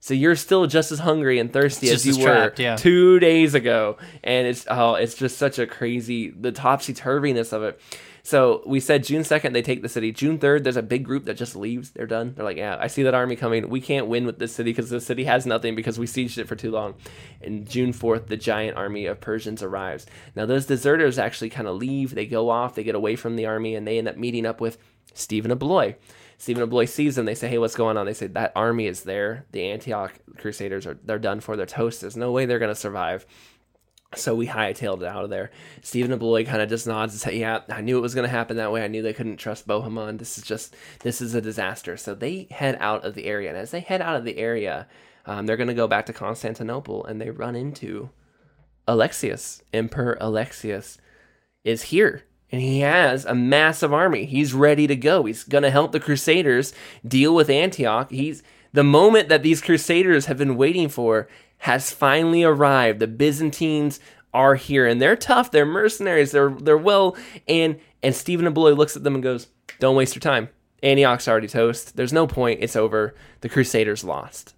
So 0.00 0.14
you're 0.14 0.34
still 0.34 0.66
just 0.66 0.90
as 0.90 0.98
hungry 0.98 1.38
and 1.38 1.52
thirsty 1.52 1.88
as 1.90 2.04
you 2.04 2.18
were 2.18 2.24
trapped, 2.24 2.58
yeah. 2.58 2.74
two 2.74 3.20
days 3.20 3.54
ago. 3.54 3.98
And 4.24 4.48
it's 4.48 4.66
oh, 4.68 4.94
it's 4.94 5.14
just 5.14 5.38
such 5.38 5.60
a 5.60 5.66
crazy 5.66 6.30
the 6.30 6.50
topsy 6.50 6.92
turviness 6.92 7.52
of 7.52 7.62
it. 7.62 7.80
So 8.24 8.62
we 8.64 8.78
said 8.78 9.02
June 9.02 9.24
second 9.24 9.52
they 9.52 9.62
take 9.62 9.82
the 9.82 9.88
city. 9.88 10.12
June 10.12 10.38
third 10.38 10.62
there's 10.62 10.76
a 10.76 10.82
big 10.82 11.04
group 11.04 11.24
that 11.24 11.36
just 11.36 11.56
leaves. 11.56 11.90
They're 11.90 12.06
done. 12.06 12.34
They're 12.34 12.44
like, 12.44 12.56
yeah, 12.56 12.76
I 12.78 12.86
see 12.86 13.02
that 13.02 13.14
army 13.14 13.34
coming. 13.34 13.68
We 13.68 13.80
can't 13.80 14.06
win 14.06 14.26
with 14.26 14.38
this 14.38 14.54
city 14.54 14.70
because 14.70 14.90
the 14.90 15.00
city 15.00 15.24
has 15.24 15.44
nothing 15.44 15.74
because 15.74 15.98
we 15.98 16.06
sieged 16.06 16.38
it 16.38 16.46
for 16.46 16.54
too 16.54 16.70
long. 16.70 16.94
And 17.40 17.68
June 17.68 17.92
fourth 17.92 18.28
the 18.28 18.36
giant 18.36 18.76
army 18.76 19.06
of 19.06 19.20
Persians 19.20 19.62
arrives. 19.62 20.06
Now 20.36 20.46
those 20.46 20.66
deserters 20.66 21.18
actually 21.18 21.50
kind 21.50 21.66
of 21.66 21.76
leave. 21.76 22.14
They 22.14 22.26
go 22.26 22.48
off. 22.48 22.74
They 22.74 22.84
get 22.84 22.94
away 22.94 23.16
from 23.16 23.36
the 23.36 23.46
army 23.46 23.74
and 23.74 23.86
they 23.86 23.98
end 23.98 24.08
up 24.08 24.16
meeting 24.16 24.46
up 24.46 24.60
with 24.60 24.78
Stephen 25.14 25.50
of 25.50 25.58
Blois. 25.58 25.94
Stephen 26.38 26.62
of 26.62 26.70
Blois 26.70 26.86
sees 26.86 27.16
them. 27.16 27.24
They 27.24 27.36
say, 27.36 27.48
"Hey, 27.48 27.58
what's 27.58 27.76
going 27.76 27.96
on?" 27.96 28.06
They 28.06 28.14
say, 28.14 28.26
"That 28.26 28.52
army 28.56 28.86
is 28.86 29.02
there. 29.02 29.46
The 29.52 29.70
Antioch 29.70 30.12
Crusaders 30.38 30.86
are 30.86 30.98
they're 31.04 31.18
done 31.18 31.40
for. 31.40 31.56
They're 31.56 31.66
toast. 31.66 32.00
There's 32.00 32.16
no 32.16 32.32
way 32.32 32.46
they're 32.46 32.58
going 32.58 32.68
to 32.68 32.74
survive." 32.74 33.26
So 34.14 34.34
we 34.34 34.46
hightailed 34.46 35.02
it 35.02 35.08
out 35.08 35.24
of 35.24 35.30
there. 35.30 35.50
Stephen 35.80 36.16
Blois 36.18 36.44
kind 36.44 36.60
of 36.60 36.68
just 36.68 36.86
nods 36.86 37.14
and 37.14 37.20
says, 37.20 37.34
"Yeah, 37.34 37.60
I 37.68 37.80
knew 37.80 37.98
it 37.98 38.02
was 38.02 38.14
going 38.14 38.26
to 38.26 38.30
happen 38.30 38.56
that 38.58 38.72
way. 38.72 38.84
I 38.84 38.88
knew 38.88 39.02
they 39.02 39.14
couldn't 39.14 39.38
trust 39.38 39.66
Bohemond. 39.66 40.18
This 40.18 40.36
is 40.36 40.44
just 40.44 40.74
this 41.00 41.20
is 41.20 41.34
a 41.34 41.40
disaster." 41.40 41.96
So 41.96 42.14
they 42.14 42.46
head 42.50 42.76
out 42.80 43.04
of 43.04 43.14
the 43.14 43.24
area, 43.24 43.48
and 43.48 43.58
as 43.58 43.70
they 43.70 43.80
head 43.80 44.02
out 44.02 44.16
of 44.16 44.24
the 44.24 44.36
area, 44.36 44.86
um, 45.24 45.46
they're 45.46 45.56
going 45.56 45.68
to 45.68 45.74
go 45.74 45.88
back 45.88 46.06
to 46.06 46.12
Constantinople, 46.12 47.04
and 47.06 47.20
they 47.20 47.30
run 47.30 47.56
into 47.56 48.10
Alexius, 48.86 49.62
Emperor 49.72 50.18
Alexius, 50.20 50.98
is 51.64 51.84
here. 51.84 52.24
And 52.50 52.60
he 52.60 52.80
has 52.80 53.24
a 53.24 53.34
massive 53.34 53.94
army. 53.94 54.26
He's 54.26 54.52
ready 54.52 54.86
to 54.86 54.96
go. 54.96 55.24
He's 55.24 55.42
going 55.42 55.62
to 55.62 55.70
help 55.70 55.92
the 55.92 56.00
Crusaders 56.00 56.74
deal 57.06 57.34
with 57.34 57.48
Antioch. 57.48 58.10
He's 58.10 58.42
the 58.74 58.84
moment 58.84 59.30
that 59.30 59.42
these 59.42 59.62
Crusaders 59.62 60.26
have 60.26 60.36
been 60.36 60.56
waiting 60.56 60.90
for 60.90 61.28
has 61.62 61.92
finally 61.92 62.42
arrived. 62.42 62.98
The 62.98 63.06
Byzantines 63.06 64.00
are 64.34 64.56
here, 64.56 64.84
and 64.84 65.00
they're 65.00 65.14
tough. 65.14 65.52
They're 65.52 65.64
mercenaries. 65.64 66.32
They're 66.32 66.50
they're 66.50 66.76
well. 66.76 67.16
And 67.46 67.78
and 68.02 68.14
Stephen 68.16 68.52
Blois 68.52 68.72
looks 68.72 68.96
at 68.96 69.04
them 69.04 69.14
and 69.14 69.22
goes, 69.22 69.46
"Don't 69.78 69.94
waste 69.94 70.16
your 70.16 70.20
time. 70.20 70.48
Antioch's 70.82 71.28
already 71.28 71.46
toast. 71.46 71.96
There's 71.96 72.12
no 72.12 72.26
point. 72.26 72.58
It's 72.62 72.74
over. 72.74 73.14
The 73.40 73.48
Crusaders 73.48 74.04
lost." 74.04 74.54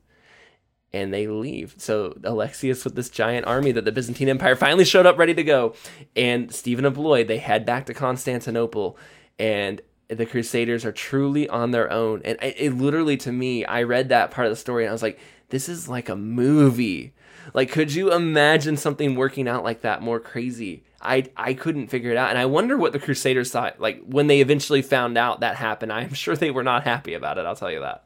and 0.94 1.12
they 1.12 1.26
leave. 1.26 1.74
So 1.76 2.16
Alexius 2.22 2.84
with 2.84 2.94
this 2.94 3.10
giant 3.10 3.48
army 3.48 3.72
that 3.72 3.84
the 3.84 3.90
Byzantine 3.90 4.28
Empire 4.28 4.54
finally 4.54 4.84
showed 4.84 5.06
up 5.06 5.18
ready 5.18 5.34
to 5.34 5.42
go, 5.42 5.74
and 6.14 6.54
Stephen 6.54 6.84
of 6.84 6.94
Blois 6.94 7.24
they 7.24 7.38
head 7.38 7.66
back 7.66 7.86
to 7.86 7.94
Constantinople, 7.94 8.96
and 9.36 9.80
the 10.08 10.26
Crusaders 10.26 10.84
are 10.84 10.92
truly 10.92 11.48
on 11.48 11.70
their 11.70 11.90
own. 11.90 12.22
And 12.24 12.38
it, 12.42 12.54
it 12.58 12.72
literally, 12.72 13.16
to 13.18 13.32
me, 13.32 13.64
I 13.64 13.82
read 13.82 14.08
that 14.10 14.30
part 14.30 14.46
of 14.46 14.52
the 14.52 14.56
story 14.56 14.84
and 14.84 14.90
I 14.90 14.92
was 14.92 15.02
like, 15.02 15.18
this 15.48 15.68
is 15.68 15.88
like 15.88 16.08
a 16.08 16.16
movie. 16.16 17.14
Like, 17.52 17.70
could 17.70 17.92
you 17.92 18.12
imagine 18.12 18.76
something 18.76 19.14
working 19.14 19.48
out 19.48 19.64
like 19.64 19.82
that 19.82 20.02
more 20.02 20.20
crazy? 20.20 20.84
I 21.00 21.30
I 21.36 21.52
couldn't 21.54 21.88
figure 21.88 22.10
it 22.10 22.16
out, 22.16 22.30
and 22.30 22.38
I 22.38 22.46
wonder 22.46 22.78
what 22.78 22.92
the 22.92 22.98
Crusaders 22.98 23.50
thought. 23.50 23.78
Like 23.78 24.02
when 24.06 24.26
they 24.26 24.40
eventually 24.40 24.80
found 24.80 25.18
out 25.18 25.40
that 25.40 25.56
happened, 25.56 25.92
I'm 25.92 26.14
sure 26.14 26.34
they 26.34 26.50
were 26.50 26.62
not 26.62 26.84
happy 26.84 27.14
about 27.14 27.38
it. 27.38 27.44
I'll 27.44 27.54
tell 27.56 27.70
you 27.70 27.80
that. 27.80 28.04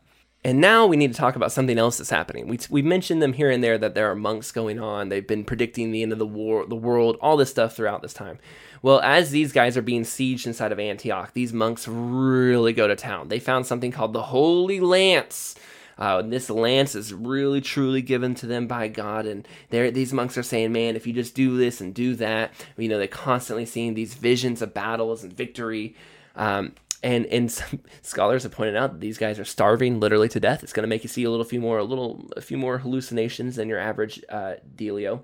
And 0.48 0.62
now 0.62 0.87
we 0.87 0.96
need 0.96 1.12
to 1.12 1.18
talk 1.18 1.37
about 1.37 1.52
something 1.52 1.76
else 1.76 1.98
that's 1.98 2.08
happening. 2.08 2.48
We, 2.48 2.58
we 2.70 2.80
mentioned 2.80 3.20
them 3.20 3.34
here 3.34 3.50
and 3.50 3.62
there 3.62 3.76
that 3.76 3.94
there 3.94 4.11
are 4.11 4.14
monks 4.14 4.50
going 4.50 4.80
on. 4.80 5.11
They've 5.11 5.26
been 5.26 5.44
predicting 5.44 5.90
the 5.90 6.02
end 6.02 6.11
of 6.11 6.18
the 6.18 6.26
war, 6.26 6.64
the 6.64 6.74
world, 6.74 7.18
all 7.20 7.37
this 7.37 7.50
stuff 7.50 7.76
throughout 7.76 8.00
this 8.00 8.14
time. 8.14 8.38
Well, 8.80 8.98
as 9.00 9.30
these 9.30 9.52
guys 9.52 9.76
are 9.76 9.82
being 9.82 10.04
sieged 10.04 10.46
inside 10.46 10.72
of 10.72 10.80
Antioch, 10.80 11.34
these 11.34 11.52
monks 11.52 11.87
really 11.87 12.72
go 12.72 12.88
to 12.88 12.96
town. 12.96 13.28
They 13.28 13.40
found 13.40 13.66
something 13.66 13.92
called 13.92 14.14
the 14.14 14.22
Holy 14.22 14.80
Lance. 14.80 15.54
Uh, 15.98 16.22
this 16.22 16.48
lance 16.48 16.94
is 16.94 17.12
really 17.12 17.61
truly 17.61 18.00
given 18.00 18.34
to 18.37 18.46
them 18.46 18.66
by 18.66 18.88
God, 18.88 19.26
and 19.26 19.46
these 19.68 20.14
monks 20.14 20.38
are 20.38 20.42
saying, 20.42 20.72
"Man, 20.72 20.96
if 20.96 21.06
you 21.06 21.12
just 21.12 21.34
do 21.34 21.58
this 21.58 21.82
and 21.82 21.92
do 21.92 22.14
that, 22.14 22.54
you 22.78 22.88
know, 22.88 22.96
they're 22.96 23.06
constantly 23.06 23.66
seeing 23.66 23.92
these 23.92 24.14
visions 24.14 24.62
of 24.62 24.72
battles 24.72 25.22
and 25.22 25.30
victory." 25.30 25.94
Um, 26.37 26.72
and 27.02 27.26
and 27.26 27.50
some 27.50 27.80
scholars 28.02 28.42
have 28.42 28.52
pointed 28.52 28.76
out 28.76 28.92
that 28.92 29.00
these 29.00 29.18
guys 29.18 29.38
are 29.38 29.44
starving 29.44 30.00
literally 30.00 30.28
to 30.30 30.40
death. 30.40 30.62
It's 30.62 30.72
going 30.72 30.84
to 30.84 30.88
make 30.88 31.02
you 31.02 31.08
see 31.08 31.24
a 31.24 31.30
little 31.30 31.44
few 31.44 31.61
more, 31.61 31.78
a 31.78 31.84
little, 31.84 32.28
a 32.37 32.40
few 32.40 32.56
more 32.56 32.78
hallucinations 32.78 33.56
than 33.56 33.68
your 33.68 33.78
average 33.78 34.22
uh, 34.28 34.54
dealio. 34.74 35.22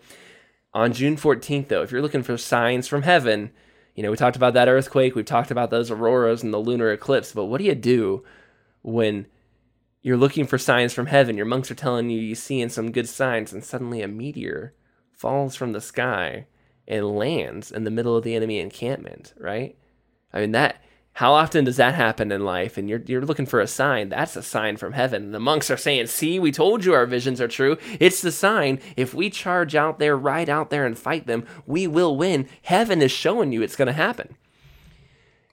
On 0.73 0.93
June 0.93 1.17
14th, 1.17 1.69
though, 1.69 1.83
if 1.83 1.93
you're 1.93 2.03
looking 2.03 2.23
for 2.23 2.37
signs 2.37 2.89
from 2.89 3.03
heaven, 3.03 3.51
you 3.95 4.03
know 4.03 4.11
we 4.11 4.17
talked 4.17 4.37
about 4.37 4.55
that 4.55 4.69
earthquake, 4.69 5.15
we've 5.15 5.25
talked 5.25 5.51
about 5.51 5.71
those 5.71 5.91
auroras 5.91 6.43
and 6.43 6.53
the 6.53 6.59
lunar 6.59 6.91
eclipse. 6.93 7.33
But 7.33 7.45
what 7.47 7.59
do 7.59 7.65
you 7.65 7.75
do 7.75 8.25
when 8.83 9.27
you're 10.03 10.17
looking 10.17 10.47
for 10.47 10.59
signs 10.59 10.93
from 10.93 11.07
heaven? 11.07 11.37
Your 11.37 11.47
monks 11.47 11.71
are 11.71 11.77
telling 11.77 12.11
you 12.11 12.21
you're 12.21 12.35
seeing 12.35 12.69
some 12.69 12.93
good 12.93 13.09
signs, 13.09 13.53
and 13.53 13.65
suddenly 13.65 14.03
a 14.03 14.09
meteor 14.09 14.75
falls 15.13 15.55
from 15.55 15.73
the 15.73 15.81
sky 15.81 16.47
and 16.87 17.17
lands 17.17 17.71
in 17.71 17.85
the 17.85 17.91
middle 17.91 18.17
of 18.17 18.25
the 18.25 18.35
enemy 18.35 18.59
encampment. 18.59 19.33
Right? 19.39 19.77
I 20.33 20.41
mean 20.41 20.53
that 20.53 20.83
how 21.15 21.33
often 21.33 21.65
does 21.65 21.77
that 21.77 21.95
happen 21.95 22.33
in 22.33 22.45
life? 22.45 22.77
And 22.77 22.89
you're, 22.89 23.03
you're 23.07 23.25
looking 23.25 23.47
for 23.47 23.61
a 23.61 23.69
sign. 23.69 24.09
That's 24.09 24.35
a 24.35 24.43
sign 24.43 24.77
from 24.77 24.95
heaven. 24.95 25.31
The 25.31 25.39
monks 25.39 25.71
are 25.71 25.77
saying, 25.77 26.09
See, 26.09 26.41
we 26.41 26.51
told 26.51 26.85
you 26.85 26.93
our 26.93 27.07
visions 27.07 27.41
are 27.41 27.49
true. 27.49 27.79
It's 28.01 28.21
the 28.21 28.33
sign. 28.33 28.81
If 28.97 29.15
we 29.15 29.31
charge 29.31 29.77
out 29.77 30.01
there, 30.01 30.17
ride 30.17 30.49
out 30.49 30.71
there, 30.71 30.85
and 30.85 30.99
fight 30.99 31.29
them, 31.29 31.47
we 31.67 31.87
will 31.87 32.17
win. 32.17 32.49
Heaven 32.63 33.01
is 33.01 33.13
showing 33.13 33.53
you 33.53 33.63
it's 33.63 33.77
going 33.77 33.87
to 33.87 33.93
happen. 33.93 34.37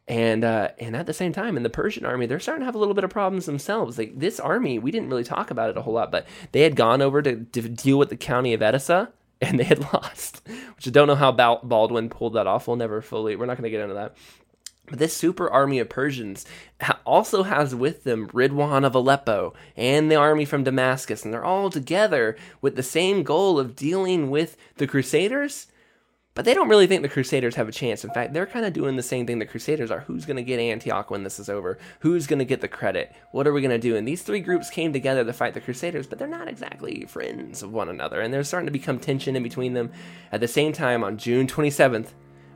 And 0.07 0.43
uh, 0.43 0.69
and 0.79 0.95
at 0.95 1.05
the 1.05 1.13
same 1.13 1.31
time, 1.31 1.55
in 1.55 1.63
the 1.63 1.69
Persian 1.69 2.05
army, 2.05 2.25
they're 2.25 2.39
starting 2.39 2.61
to 2.61 2.65
have 2.65 2.75
a 2.75 2.79
little 2.79 2.95
bit 2.95 3.03
of 3.03 3.11
problems 3.11 3.45
themselves. 3.45 3.99
Like 3.99 4.17
this 4.17 4.39
army, 4.39 4.79
we 4.79 4.89
didn't 4.89 5.09
really 5.09 5.23
talk 5.23 5.51
about 5.51 5.69
it 5.69 5.77
a 5.77 5.83
whole 5.83 5.93
lot, 5.93 6.11
but 6.11 6.25
they 6.53 6.61
had 6.61 6.75
gone 6.75 7.03
over 7.03 7.21
to, 7.21 7.35
to 7.45 7.69
deal 7.69 7.99
with 7.99 8.09
the 8.09 8.17
county 8.17 8.53
of 8.53 8.63
Edessa, 8.63 9.13
and 9.39 9.59
they 9.59 9.63
had 9.63 9.79
lost. 9.93 10.41
Which 10.75 10.87
I 10.87 10.89
don't 10.89 11.07
know 11.07 11.15
how 11.15 11.31
Baldwin 11.31 12.09
pulled 12.09 12.33
that 12.33 12.47
off. 12.47 12.67
We'll 12.67 12.77
never 12.77 13.01
fully. 13.01 13.35
We're 13.35 13.45
not 13.45 13.57
going 13.57 13.63
to 13.63 13.69
get 13.69 13.81
into 13.81 13.93
that. 13.93 14.17
This 14.91 15.15
super 15.15 15.49
army 15.49 15.79
of 15.79 15.89
Persians 15.89 16.45
also 17.05 17.43
has 17.43 17.73
with 17.73 18.03
them 18.03 18.27
Ridwan 18.27 18.85
of 18.85 18.93
Aleppo 18.93 19.53
and 19.77 20.11
the 20.11 20.15
army 20.15 20.45
from 20.45 20.63
Damascus, 20.63 21.23
and 21.23 21.33
they're 21.33 21.45
all 21.45 21.69
together 21.69 22.35
with 22.61 22.75
the 22.75 22.83
same 22.83 23.23
goal 23.23 23.57
of 23.57 23.75
dealing 23.75 24.29
with 24.29 24.57
the 24.75 24.87
Crusaders. 24.87 25.67
But 26.33 26.45
they 26.45 26.53
don't 26.53 26.69
really 26.69 26.87
think 26.87 27.01
the 27.01 27.09
Crusaders 27.09 27.55
have 27.55 27.67
a 27.67 27.73
chance. 27.73 28.05
In 28.05 28.11
fact, 28.11 28.33
they're 28.33 28.45
kind 28.45 28.65
of 28.65 28.71
doing 28.71 28.95
the 28.95 29.03
same 29.03 29.27
thing 29.27 29.39
the 29.39 29.45
Crusaders 29.45 29.91
are. 29.91 29.99
Who's 30.01 30.25
going 30.25 30.37
to 30.37 30.43
get 30.43 30.61
Antioch 30.61 31.11
when 31.11 31.23
this 31.23 31.39
is 31.39 31.49
over? 31.49 31.77
Who's 31.99 32.25
going 32.25 32.39
to 32.39 32.45
get 32.45 32.61
the 32.61 32.69
credit? 32.69 33.13
What 33.31 33.47
are 33.47 33.53
we 33.53 33.61
going 33.61 33.71
to 33.71 33.77
do? 33.77 33.97
And 33.97 34.07
these 34.07 34.21
three 34.21 34.39
groups 34.39 34.69
came 34.69 34.93
together 34.93 35.25
to 35.25 35.33
fight 35.33 35.53
the 35.55 35.59
Crusaders, 35.59 36.07
but 36.07 36.19
they're 36.19 36.29
not 36.29 36.47
exactly 36.47 37.05
friends 37.05 37.61
of 37.63 37.73
one 37.73 37.89
another. 37.89 38.21
And 38.21 38.33
there's 38.33 38.47
starting 38.47 38.67
to 38.67 38.71
become 38.71 38.97
tension 38.97 39.35
in 39.35 39.43
between 39.43 39.73
them. 39.73 39.91
At 40.31 40.39
the 40.39 40.47
same 40.47 40.71
time, 40.71 41.03
on 41.03 41.17
June 41.17 41.47
27th, 41.47 42.11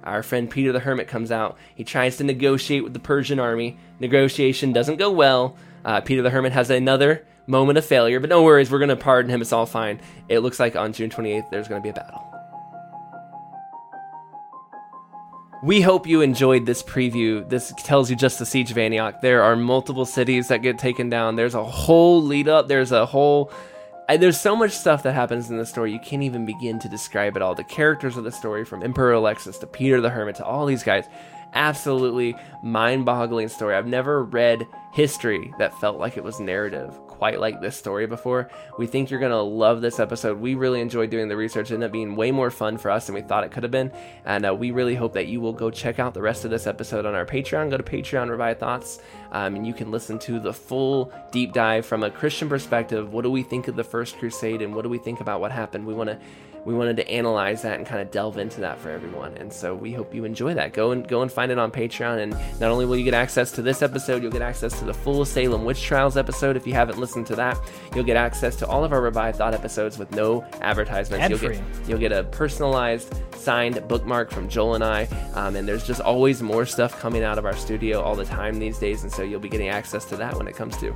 our 0.06 0.24
friend 0.24 0.50
Peter 0.50 0.72
the 0.72 0.80
Hermit 0.80 1.08
comes 1.08 1.32
out. 1.32 1.58
He 1.74 1.84
tries 1.84 2.18
to 2.18 2.24
negotiate 2.24 2.84
with 2.84 2.94
the 2.94 3.00
Persian 3.00 3.40
army. 3.40 3.78
Negotiation 4.00 4.74
doesn't 4.74 4.98
go 4.98 5.12
well. 5.12 5.56
Uh, 5.84 6.02
Peter 6.02 6.22
the 6.22 6.30
Hermit 6.30 6.52
has 6.52 6.70
another 6.70 7.26
moment 7.48 7.78
of 7.78 7.86
failure, 7.86 8.20
but 8.20 8.30
no 8.30 8.44
worries, 8.44 8.72
we're 8.72 8.80
going 8.80 8.90
to 8.90 8.96
pardon 8.96 9.32
him. 9.32 9.42
It's 9.42 9.54
all 9.54 9.66
fine. 9.66 10.00
It 10.30 10.40
looks 10.40 10.60
like 10.60 10.76
on 10.76 10.94
June 10.94 11.10
28th, 11.10 11.50
there's 11.50 11.68
going 11.68 11.82
to 11.82 11.84
be 11.84 11.90
a 11.90 11.94
battle. 11.94 12.22
We 15.64 15.82
hope 15.82 16.06
you 16.06 16.22
enjoyed 16.22 16.66
this 16.66 16.84
preview. 16.84 17.48
This 17.50 17.74
tells 17.78 18.10
you 18.10 18.16
just 18.16 18.38
the 18.38 18.46
siege 18.46 18.70
of 18.70 18.78
Antioch. 18.78 19.22
There 19.22 19.42
are 19.42 19.56
multiple 19.56 20.06
cities 20.06 20.50
that 20.50 20.62
get 20.62 20.78
taken 20.78 21.10
down. 21.10 21.36
There's 21.36 21.56
a 21.56 21.64
whole 21.64 22.22
lead 22.22 22.48
up. 22.48 22.68
There's 22.68 22.92
a 22.92 23.06
whole 23.06 23.52
I, 24.08 24.18
there's 24.18 24.40
so 24.40 24.56
much 24.56 24.72
stuff 24.72 25.02
that 25.04 25.14
happens 25.14 25.50
in 25.50 25.58
the 25.58 25.66
story 25.66 25.92
you 25.92 26.00
can't 26.00 26.22
even 26.22 26.46
begin 26.46 26.78
to 26.80 26.90
describe 26.90 27.36
it 27.36 27.42
all. 27.42 27.56
The 27.56 27.64
characters 27.64 28.18
of 28.18 28.24
the 28.24 28.32
story, 28.32 28.64
from 28.64 28.84
Emperor 28.84 29.14
Alexis 29.14 29.58
to 29.60 29.68
Peter 29.68 30.00
the 30.00 30.12
Hermit 30.12 30.36
to 30.36 30.46
all 30.46 30.68
these 30.68 30.84
guys, 30.84 31.06
absolutely 31.54 32.36
mind-boggling 32.62 33.48
story. 33.48 33.76
I've 33.76 33.88
never 33.88 34.24
read 34.24 34.68
history 34.94 35.54
that 35.58 35.74
felt 35.80 35.98
like 35.98 36.18
it 36.18 36.24
was 36.24 36.40
narrative 36.40 37.00
quite 37.18 37.40
like 37.40 37.62
this 37.62 37.76
story 37.76 38.06
before. 38.06 38.50
We 38.78 38.88
think 38.88 39.10
you're 39.10 39.20
going 39.20 39.32
to 39.32 39.42
love 39.42 39.82
this 39.82 40.00
episode. 40.00 40.40
We 40.40 40.56
really 40.56 40.82
enjoyed 40.82 41.10
doing 41.10 41.28
the 41.28 41.36
research. 41.38 41.72
It 41.72 41.76
ended 41.76 41.88
up 41.88 41.94
being 41.94 42.16
way 42.16 42.32
more 42.32 42.52
fun 42.52 42.78
for 42.78 42.92
us 42.92 43.06
than 43.06 43.16
we 43.16 43.22
thought 43.22 43.44
it 43.44 43.52
could 43.52 43.64
have 43.64 43.72
been. 43.72 43.92
And 44.26 44.46
uh, 44.46 44.54
we 44.54 44.72
really 44.72 44.96
hope 44.96 45.14
that 45.14 45.28
you 45.28 45.42
will 45.42 45.54
go 45.54 45.70
check 45.70 46.00
out 46.00 46.14
the 46.14 46.22
rest 46.22 46.46
of 46.46 46.52
this 46.52 46.68
episode 46.68 47.06
on 47.06 47.16
our 47.16 47.26
Patreon. 47.26 47.70
Go 47.70 47.78
to 47.78 47.84
Patreon, 47.84 48.30
Revive 48.30 48.60
Thoughts, 48.60 49.00
um, 49.32 49.56
and 49.56 49.66
you 49.66 49.74
can 49.74 49.92
listen 49.92 50.20
to 50.20 50.40
the 50.40 50.54
full 50.54 51.12
deep 51.32 51.54
dive 51.54 51.86
from 51.86 52.04
a 52.04 52.12
Christian 52.12 52.50
perspective. 52.50 53.14
What 53.14 53.24
do 53.24 53.32
we 53.32 53.44
think 53.44 53.68
of 53.68 53.76
the 53.76 53.84
First 53.84 54.18
Crusade 54.18 54.62
and 54.62 54.76
what 54.76 54.84
do 54.84 54.90
we 54.90 54.98
think 54.98 55.22
about 55.22 55.40
what 55.40 55.52
happened? 55.52 55.86
We 55.86 55.94
want 55.94 56.10
to 56.10 56.20
we 56.66 56.74
wanted 56.74 56.98
to 56.98 57.08
analyze 57.08 57.62
that 57.62 57.78
and 57.78 57.86
kind 57.86 58.02
of 58.02 58.10
delve 58.10 58.38
into 58.40 58.60
that 58.62 58.80
for 58.80 58.90
everyone. 58.90 59.36
And 59.38 59.54
so 59.54 59.76
we 59.76 59.94
hope 59.94 60.14
you 60.14 60.26
enjoy 60.26 60.56
that. 60.56 60.74
Go 60.74 60.92
and 60.92 61.08
go 61.08 61.22
and 61.22 61.32
find 61.32 61.52
it 61.52 61.60
on 61.60 61.72
Patreon. 61.72 62.18
And 62.18 62.32
not 62.60 62.72
only 62.72 62.86
will 62.86 62.98
you 62.98 63.04
get 63.04 63.14
access 63.14 63.52
to 63.54 63.62
this 63.62 63.84
episode, 63.84 64.24
you'll 64.24 64.32
get 64.32 64.42
access 64.42 64.78
to 64.80 64.86
the 64.86 64.94
full 64.94 65.24
Salem 65.26 65.64
Witch 65.64 65.84
Trials 65.84 66.18
episode. 66.18 66.58
If 66.58 66.66
you 66.66 66.74
haven't 66.74 66.98
listened 66.98 67.28
to 67.28 67.36
that, 67.36 67.60
you'll 67.94 68.04
get 68.04 68.18
access 68.18 68.56
to 68.58 68.68
all 68.68 68.84
of 68.84 68.92
our 68.92 69.02
Revive 69.02 69.36
Thought 69.36 69.54
episodes 69.54 70.00
with 70.00 70.12
no 70.12 70.44
advertisements. 70.62 71.30
You'll 71.30 71.52
get 71.52 71.64
you'll 71.88 72.00
get 72.00 72.12
a 72.12 72.24
personalized 72.24 73.14
signed 73.36 73.88
bookmark 73.88 74.32
from 74.32 74.50
Joel 74.50 74.76
and 74.76 74.84
I. 74.84 75.04
Um, 75.36 75.56
and 75.56 75.68
there's 75.68 75.86
just 75.86 76.02
always 76.02 76.42
more 76.42 76.66
stuff 76.66 77.00
coming 77.00 77.24
out 77.24 77.38
of 77.38 77.46
our 77.46 77.56
studio 77.56 78.02
all 78.02 78.16
the 78.16 78.26
time 78.26 78.58
these 78.58 78.80
days. 78.80 79.04
And 79.04 79.12
so 79.12 79.22
you'll 79.22 79.40
be 79.40 79.50
getting 79.50 79.70
access 79.70 80.06
to 80.06 80.18
that 80.18 80.36
when 80.36 80.48
it 80.48 80.56
comes 80.56 80.76
to. 80.78 80.96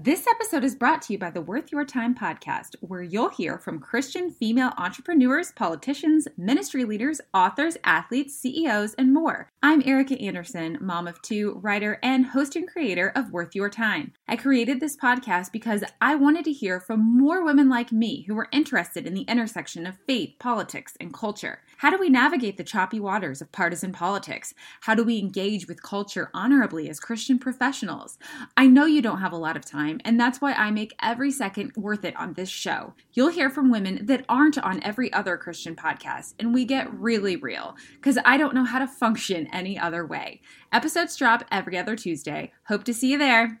This 0.00 0.28
episode 0.28 0.62
is 0.62 0.76
brought 0.76 1.02
to 1.02 1.12
you 1.12 1.18
by 1.18 1.30
the 1.30 1.40
Worth 1.40 1.72
Your 1.72 1.84
Time 1.84 2.14
podcast, 2.14 2.76
where 2.82 3.02
you'll 3.02 3.30
hear 3.30 3.58
from 3.58 3.80
Christian 3.80 4.30
female 4.30 4.72
entrepreneurs, 4.78 5.50
politicians, 5.50 6.28
ministry 6.36 6.84
leaders, 6.84 7.20
authors, 7.34 7.76
athletes, 7.82 8.36
CEOs, 8.36 8.94
and 8.94 9.12
more. 9.12 9.48
I'm 9.60 9.82
Erica 9.84 10.16
Anderson, 10.20 10.78
mom 10.80 11.08
of 11.08 11.20
two, 11.20 11.58
writer, 11.64 11.98
and 12.00 12.26
host 12.26 12.54
and 12.54 12.68
creator 12.68 13.10
of 13.16 13.32
Worth 13.32 13.56
Your 13.56 13.68
Time. 13.68 14.12
I 14.28 14.36
created 14.36 14.78
this 14.78 14.96
podcast 14.96 15.50
because 15.50 15.82
I 16.00 16.14
wanted 16.14 16.44
to 16.44 16.52
hear 16.52 16.78
from 16.78 17.18
more 17.18 17.44
women 17.44 17.68
like 17.68 17.90
me 17.90 18.22
who 18.28 18.36
were 18.36 18.48
interested 18.52 19.04
in 19.04 19.14
the 19.14 19.22
intersection 19.22 19.84
of 19.84 19.98
faith, 20.06 20.34
politics, 20.38 20.96
and 21.00 21.12
culture. 21.12 21.62
How 21.78 21.90
do 21.90 21.98
we 21.98 22.08
navigate 22.08 22.56
the 22.56 22.62
choppy 22.62 23.00
waters 23.00 23.40
of 23.40 23.50
partisan 23.50 23.92
politics? 23.92 24.54
How 24.82 24.94
do 24.94 25.02
we 25.02 25.18
engage 25.18 25.66
with 25.66 25.82
culture 25.82 26.30
honorably 26.32 26.88
as 26.88 27.00
Christian 27.00 27.40
professionals? 27.40 28.16
I 28.56 28.68
know 28.68 28.84
you 28.84 29.02
don't 29.02 29.20
have 29.20 29.32
a 29.32 29.36
lot 29.36 29.56
of 29.56 29.64
time 29.64 29.87
time, 29.88 30.00
and 30.04 30.18
that's 30.18 30.40
why 30.40 30.52
I 30.52 30.70
make 30.70 30.94
every 31.02 31.30
second 31.30 31.72
worth 31.76 32.04
it 32.04 32.16
on 32.16 32.34
this 32.34 32.48
show. 32.48 32.94
You'll 33.12 33.30
hear 33.30 33.50
from 33.50 33.70
women 33.70 34.06
that 34.06 34.24
aren't 34.28 34.58
on 34.58 34.82
every 34.82 35.12
other 35.12 35.36
Christian 35.36 35.74
podcast, 35.74 36.34
and 36.38 36.54
we 36.54 36.64
get 36.64 36.92
really 36.92 37.36
real 37.36 37.76
because 37.94 38.18
I 38.24 38.36
don't 38.36 38.54
know 38.54 38.64
how 38.64 38.78
to 38.78 38.86
function 38.86 39.48
any 39.52 39.78
other 39.78 40.06
way. 40.06 40.40
Episodes 40.72 41.16
drop 41.16 41.44
every 41.50 41.76
other 41.78 41.96
Tuesday. 41.96 42.52
Hope 42.68 42.84
to 42.84 42.94
see 42.94 43.12
you 43.12 43.18
there. 43.18 43.60